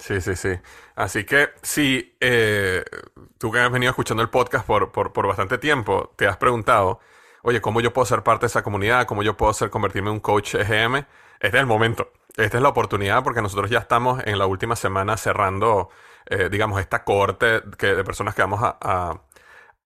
Sí, 0.00 0.20
sí, 0.20 0.34
sí. 0.34 0.58
Así 0.96 1.24
que 1.24 1.50
si 1.62 2.16
eh, 2.18 2.82
tú 3.38 3.52
que 3.52 3.60
has 3.60 3.70
venido 3.70 3.90
escuchando 3.90 4.24
el 4.24 4.28
podcast 4.28 4.66
por, 4.66 4.90
por, 4.90 5.12
por, 5.12 5.28
bastante 5.28 5.56
tiempo, 5.58 6.12
te 6.16 6.26
has 6.26 6.36
preguntado, 6.36 6.98
oye, 7.46 7.60
¿cómo 7.60 7.80
yo 7.80 7.92
puedo 7.92 8.04
ser 8.06 8.24
parte 8.24 8.42
de 8.42 8.46
esa 8.48 8.64
comunidad? 8.64 9.06
¿Cómo 9.06 9.22
yo 9.22 9.36
puedo 9.36 9.52
ser, 9.52 9.70
convertirme 9.70 10.08
en 10.08 10.14
un 10.14 10.20
coach 10.20 10.56
EGM? 10.56 10.96
Este 10.96 11.06
es 11.38 11.54
el 11.54 11.66
momento. 11.66 12.12
Esta 12.36 12.56
es 12.56 12.62
la 12.62 12.70
oportunidad 12.70 13.22
porque 13.22 13.40
nosotros 13.40 13.70
ya 13.70 13.78
estamos 13.78 14.20
en 14.26 14.36
la 14.36 14.46
última 14.46 14.74
semana 14.74 15.16
cerrando, 15.16 15.90
eh, 16.26 16.48
digamos, 16.50 16.80
esta 16.80 17.04
corte 17.04 17.62
que, 17.78 17.94
de 17.94 18.02
personas 18.02 18.34
que 18.34 18.42
vamos 18.42 18.60
a, 18.62 19.22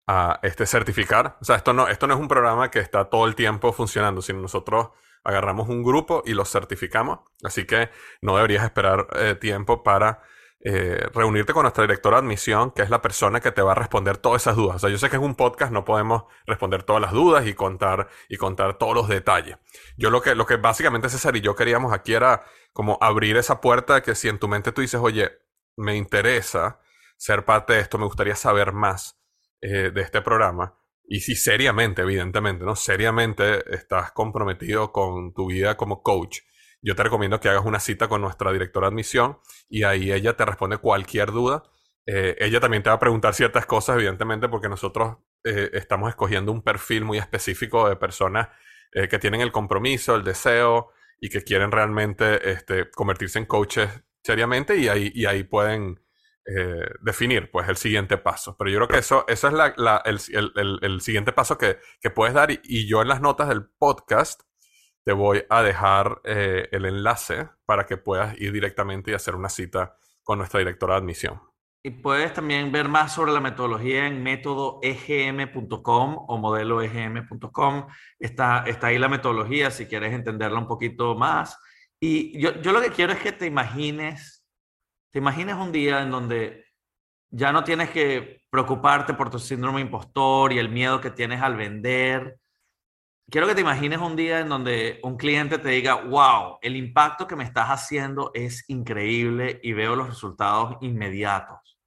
a, 0.07 0.40
este, 0.42 0.64
certificar. 0.64 1.37
O 1.42 1.44
sea, 1.44 1.57
esto 1.57 1.75
no, 1.75 1.87
esto 1.87 2.07
no 2.07 2.14
es 2.14 2.20
un 2.20 2.29
programa 2.29 2.70
que 2.70 2.79
está 2.79 3.05
todo 3.11 3.27
el 3.27 3.35
tiempo 3.35 3.75
funcionando, 3.75 4.23
sino 4.23 4.40
nosotros 4.40 4.88
agarramos 5.23 5.68
un 5.68 5.83
grupo 5.83 6.23
y 6.25 6.33
los 6.33 6.51
certificamos. 6.51 7.18
Así 7.44 7.66
que 7.66 7.90
no 8.23 8.37
deberías 8.37 8.64
esperar 8.64 9.07
eh, 9.16 9.35
tiempo 9.35 9.83
para 9.83 10.23
eh, 10.62 11.09
reunirte 11.14 11.53
con 11.53 11.62
nuestra 11.62 11.85
directora 11.85 12.18
de 12.18 12.27
admisión, 12.27 12.70
que 12.73 12.83
es 12.83 12.90
la 12.90 13.01
persona 13.01 13.40
que 13.40 13.51
te 13.51 13.62
va 13.62 13.73
a 13.73 13.75
responder 13.75 14.18
todas 14.18 14.42
esas 14.42 14.57
dudas. 14.57 14.77
O 14.77 14.79
sea, 14.79 14.90
yo 14.90 14.99
sé 14.99 15.09
que 15.09 15.16
es 15.16 15.23
un 15.23 15.35
podcast, 15.35 15.73
no 15.73 15.85
podemos 15.85 16.25
responder 16.46 16.83
todas 16.83 17.01
las 17.01 17.12
dudas 17.12 17.46
y 17.46 17.55
contar, 17.55 18.09
y 18.29 18.37
contar 18.37 18.79
todos 18.79 18.94
los 18.94 19.09
detalles. 19.09 19.57
Yo 19.96 20.11
lo 20.11 20.20
que, 20.20 20.35
lo 20.35 20.46
que 20.46 20.57
básicamente 20.57 21.09
César 21.09 21.37
y 21.37 21.40
yo 21.40 21.55
queríamos 21.55 21.92
aquí 21.92 22.14
era 22.14 22.44
como 22.73 22.99
abrir 23.01 23.37
esa 23.37 23.61
puerta 23.61 24.03
que 24.03 24.14
si 24.14 24.29
en 24.29 24.38
tu 24.38 24.49
mente 24.49 24.73
tú 24.73 24.83
dices, 24.83 25.01
oye, 25.03 25.31
me 25.77 25.96
interesa 25.96 26.81
ser 27.16 27.44
parte 27.44 27.75
de 27.75 27.81
esto, 27.81 27.99
me 27.99 28.05
gustaría 28.05 28.37
saber 28.37 28.73
más 28.73 29.18
eh, 29.61 29.90
de 29.92 30.01
este 30.03 30.23
programa, 30.23 30.81
y 31.12 31.23
si 31.23 31.35
seriamente, 31.35 32.03
evidentemente, 32.03 32.64
¿no? 32.64 32.77
Seriamente 32.77 33.64
estás 33.75 34.12
comprometido 34.12 34.92
con 34.92 35.35
tu 35.35 35.49
vida 35.49 35.77
como 35.77 36.05
coach, 36.05 36.38
yo 36.83 36.97
te 36.97 37.03
recomiendo 37.03 37.40
que 37.40 37.49
hagas 37.49 37.64
una 37.64 37.81
cita 37.81 38.09
con 38.09 38.21
nuestra 38.21 38.53
directora 38.53 38.87
de 38.88 38.95
admisión 38.95 39.38
y 39.69 39.83
ahí 39.83 40.12
ella 40.12 40.37
te 40.37 40.45
responde 40.45 40.79
cualquier 40.79 41.31
duda. 41.31 41.62
Eh, 42.07 42.37
ella 42.40 42.61
también 42.61 42.83
te 42.83 42.90
va 42.90 42.97
a 42.97 43.01
preguntar 43.01 43.35
ciertas 43.35 43.66
cosas, 43.66 43.97
evidentemente, 43.97 44.49
porque 44.49 44.69
nosotros 44.69 45.19
eh, 45.45 45.71
estamos 45.75 46.09
escogiendo 46.09 46.53
un 46.53 46.62
perfil 46.62 47.05
muy 47.05 47.19
específico 47.19 47.88
de 47.88 47.97
personas 47.97 48.49
eh, 48.93 49.09
que 49.09 49.19
tienen 49.19 49.43
el 49.43 49.53
compromiso, 49.53 50.16
el 50.16 50.25
deseo 50.25 50.93
y 51.21 51.29
que 51.29 51.43
quieren 51.43 51.71
realmente 51.71 52.51
este, 52.51 52.90
convertirse 52.90 53.38
en 53.38 53.45
coaches 53.45 53.90
seriamente 54.23 54.77
y 54.77 54.88
ahí, 54.88 55.45
pueden 55.45 56.01
definir 57.03 57.49
pues 57.53 57.69
el 57.69 57.77
siguiente 57.77 58.19
paso. 58.19 58.57
Pero 58.59 58.71
yo 58.71 58.79
creo 58.79 58.88
que 58.88 58.99
eso, 58.99 59.25
eso 59.29 59.49
es 59.49 59.55
el, 60.05 61.01
siguiente 61.01 61.33
paso 61.33 61.57
que, 61.57 61.79
puedes 62.12 62.35
dar 62.35 62.51
y, 62.51 62.88
yo 62.88 63.03
en 63.03 63.09
las 63.09 63.21
notas 63.21 63.49
del 63.49 63.66
podcast 63.79 64.43
te 65.04 65.12
voy 65.12 65.44
a 65.48 65.62
dejar 65.62 66.20
eh, 66.24 66.68
el 66.72 66.84
enlace 66.84 67.48
para 67.64 67.86
que 67.86 67.96
puedas 67.96 68.38
ir 68.40 68.52
directamente 68.52 69.10
y 69.10 69.14
hacer 69.14 69.34
una 69.34 69.48
cita 69.48 69.96
con 70.22 70.38
nuestra 70.38 70.58
directora 70.58 70.94
de 70.94 71.00
admisión. 71.00 71.40
Y 71.82 71.90
puedes 71.90 72.34
también 72.34 72.70
ver 72.70 72.88
más 72.88 73.14
sobre 73.14 73.32
la 73.32 73.40
metodología 73.40 74.06
en 74.06 74.22
métodoegm.com 74.22 76.16
o 76.28 76.38
modeloegm.com. 76.38 77.86
Está, 78.18 78.64
está 78.66 78.88
ahí 78.88 78.98
la 78.98 79.08
metodología 79.08 79.70
si 79.70 79.86
quieres 79.86 80.12
entenderla 80.12 80.58
un 80.58 80.66
poquito 80.66 81.14
más. 81.14 81.58
Y 81.98 82.38
yo, 82.38 82.60
yo 82.60 82.72
lo 82.72 82.82
que 82.82 82.90
quiero 82.90 83.14
es 83.14 83.20
que 83.20 83.32
te 83.32 83.46
imagines 83.46 84.40
¿Te 85.10 85.18
imaginas 85.18 85.58
un 85.58 85.72
día 85.72 86.02
en 86.02 86.10
donde 86.10 86.64
ya 87.30 87.50
no 87.52 87.64
tienes 87.64 87.90
que 87.90 88.42
preocuparte 88.48 89.12
por 89.14 89.28
tu 89.28 89.40
síndrome 89.40 89.80
impostor 89.80 90.52
y 90.52 90.58
el 90.58 90.68
miedo 90.68 91.00
que 91.00 91.10
tienes 91.10 91.42
al 91.42 91.56
vender? 91.56 92.38
Quiero 93.31 93.47
que 93.47 93.55
te 93.55 93.61
imagines 93.61 94.01
un 94.01 94.16
día 94.16 94.40
en 94.40 94.49
donde 94.49 94.99
un 95.05 95.16
cliente 95.16 95.59
te 95.59 95.69
diga, 95.69 95.95
wow, 96.03 96.59
el 96.62 96.75
impacto 96.75 97.29
que 97.29 97.37
me 97.37 97.45
estás 97.45 97.69
haciendo 97.69 98.33
es 98.35 98.64
increíble 98.69 99.61
y 99.62 99.73
veo 99.73 99.95
los 99.95 100.09
resultados 100.09 100.77
inmediatos. 100.81 101.79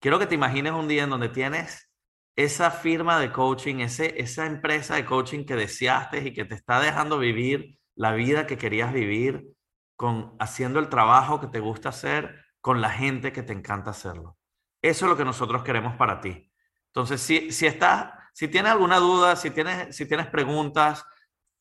Quiero 0.00 0.18
que 0.18 0.26
te 0.26 0.34
imagines 0.34 0.72
un 0.72 0.88
día 0.88 1.04
en 1.04 1.10
donde 1.10 1.28
tienes 1.28 1.88
esa 2.34 2.72
firma 2.72 3.20
de 3.20 3.30
coaching, 3.30 3.76
ese, 3.76 4.20
esa 4.20 4.46
empresa 4.46 4.96
de 4.96 5.04
coaching 5.04 5.44
que 5.44 5.54
deseaste 5.54 6.26
y 6.26 6.32
que 6.32 6.44
te 6.44 6.56
está 6.56 6.80
dejando 6.80 7.18
vivir 7.18 7.78
la 7.94 8.12
vida 8.12 8.48
que 8.48 8.58
querías 8.58 8.92
vivir, 8.92 9.46
con 9.94 10.34
haciendo 10.40 10.80
el 10.80 10.88
trabajo 10.88 11.40
que 11.40 11.46
te 11.46 11.60
gusta 11.60 11.90
hacer 11.90 12.44
con 12.60 12.80
la 12.80 12.90
gente 12.90 13.32
que 13.32 13.44
te 13.44 13.52
encanta 13.52 13.90
hacerlo. 13.90 14.36
Eso 14.82 15.04
es 15.04 15.10
lo 15.10 15.16
que 15.16 15.24
nosotros 15.24 15.62
queremos 15.62 15.94
para 15.94 16.20
ti. 16.20 16.50
Entonces, 16.88 17.20
si, 17.20 17.52
si, 17.52 17.66
estás, 17.66 18.12
si 18.32 18.48
tienes 18.48 18.72
alguna 18.72 18.98
duda, 18.98 19.36
si 19.36 19.50
tienes, 19.50 19.94
si 19.94 20.06
tienes 20.06 20.26
preguntas, 20.26 21.04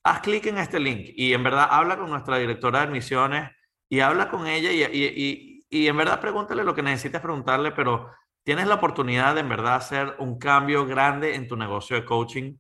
haz 0.03 0.21
clic 0.21 0.45
en 0.47 0.57
este 0.57 0.79
link 0.79 1.09
y 1.15 1.33
en 1.33 1.43
verdad 1.43 1.67
habla 1.69 1.97
con 1.97 2.09
nuestra 2.09 2.37
directora 2.37 2.79
de 2.79 2.85
admisiones 2.87 3.51
y 3.89 3.99
habla 3.99 4.29
con 4.29 4.47
ella 4.47 4.71
y, 4.71 4.83
y, 4.83 5.65
y, 5.69 5.87
en 5.87 5.97
verdad 5.97 6.19
pregúntale 6.19 6.63
lo 6.63 6.73
que 6.73 6.81
necesites 6.81 7.21
preguntarle, 7.21 7.71
pero 7.71 8.09
tienes 8.43 8.67
la 8.67 8.75
oportunidad 8.75 9.35
de 9.35 9.41
en 9.41 9.49
verdad 9.49 9.75
hacer 9.75 10.15
un 10.19 10.39
cambio 10.39 10.85
grande 10.85 11.35
en 11.35 11.47
tu 11.47 11.55
negocio 11.55 11.95
de 11.95 12.05
coaching 12.05 12.57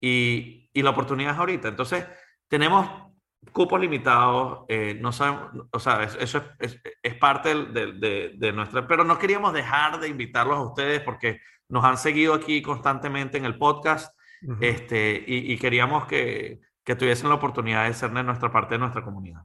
y, 0.00 0.70
y 0.72 0.82
la 0.82 0.90
oportunidad 0.90 1.34
es 1.34 1.38
ahorita. 1.38 1.68
Entonces, 1.68 2.06
tenemos 2.48 3.10
cupos 3.52 3.80
limitados, 3.80 4.64
eh, 4.68 4.98
no 5.00 5.12
sabemos, 5.12 5.66
o 5.72 5.78
sea, 5.78 6.02
eso 6.02 6.42
es, 6.58 6.80
es, 7.02 7.14
parte 7.16 7.54
de, 7.54 7.92
de, 7.92 8.32
de, 8.36 8.52
nuestra, 8.52 8.86
pero 8.86 9.04
no 9.04 9.18
queríamos 9.18 9.52
dejar 9.52 9.98
de 9.98 10.08
invitarlos 10.08 10.56
a 10.56 10.62
ustedes 10.62 11.00
porque 11.00 11.40
nos 11.70 11.84
han 11.84 11.96
seguido 11.96 12.34
aquí 12.34 12.62
constantemente 12.62 13.38
en 13.38 13.44
el 13.44 13.56
podcast 13.56 14.14
uh 14.42 14.52
-huh. 14.52 14.58
este, 14.60 15.24
y, 15.26 15.52
y, 15.52 15.58
queríamos 15.58 16.06
que, 16.06 16.60
que 16.84 16.96
tuviesen 16.96 17.28
la 17.28 17.36
oportunidad 17.36 17.86
de 17.86 17.94
ser 17.94 18.10
de 18.10 18.22
nuestra 18.22 18.52
parte 18.52 18.74
de 18.74 18.80
nuestra 18.80 19.02
comunidad. 19.02 19.42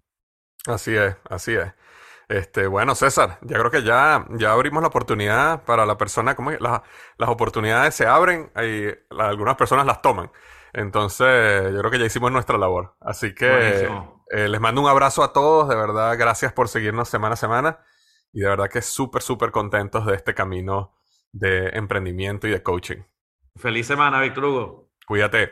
Así 0.67 0.95
es, 0.95 1.15
así 1.29 1.53
es. 1.53 1.73
Este, 2.27 2.65
bueno, 2.65 2.95
César, 2.95 3.37
ya 3.43 3.59
creo 3.59 3.69
que 3.69 3.83
ya, 3.83 4.25
ya 4.31 4.51
abrimos 4.51 4.81
la 4.81 4.87
oportunidad 4.87 5.63
para 5.63 5.85
la 5.85 5.97
persona, 5.97 6.35
como 6.35 6.51
las, 6.51 6.81
las 7.17 7.29
oportunidades 7.29 7.93
se 7.93 8.07
abren 8.07 8.51
y 8.55 8.87
algunas 9.21 9.55
personas 9.55 9.85
las 9.85 10.01
toman. 10.01 10.31
Entonces, 10.73 11.71
yo 11.71 11.79
creo 11.79 11.91
que 11.91 11.99
ya 11.99 12.05
hicimos 12.05 12.31
nuestra 12.31 12.57
labor. 12.57 12.95
Así 12.99 13.33
que 13.33 13.87
eh, 14.31 14.49
les 14.49 14.59
mando 14.59 14.81
un 14.81 14.89
abrazo 14.89 15.23
a 15.23 15.31
todos. 15.31 15.69
De 15.69 15.75
verdad, 15.75 16.17
gracias 16.17 16.51
por 16.51 16.67
seguirnos 16.67 17.07
semana 17.07 17.35
a 17.35 17.37
semana. 17.37 17.79
Y 18.33 18.41
de 18.41 18.49
verdad 18.49 18.69
que 18.69 18.81
súper, 18.81 19.21
súper 19.21 19.51
contentos 19.51 20.05
de 20.05 20.15
este 20.15 20.33
camino 20.33 20.93
de 21.35 21.69
emprendimiento 21.73 22.47
y 22.47 22.51
de 22.51 22.63
coaching. 22.63 23.03
Feliz 23.57 23.87
semana, 23.87 24.21
Víctor 24.21 24.45
Hugo. 24.45 24.89
Cuídate. 25.05 25.51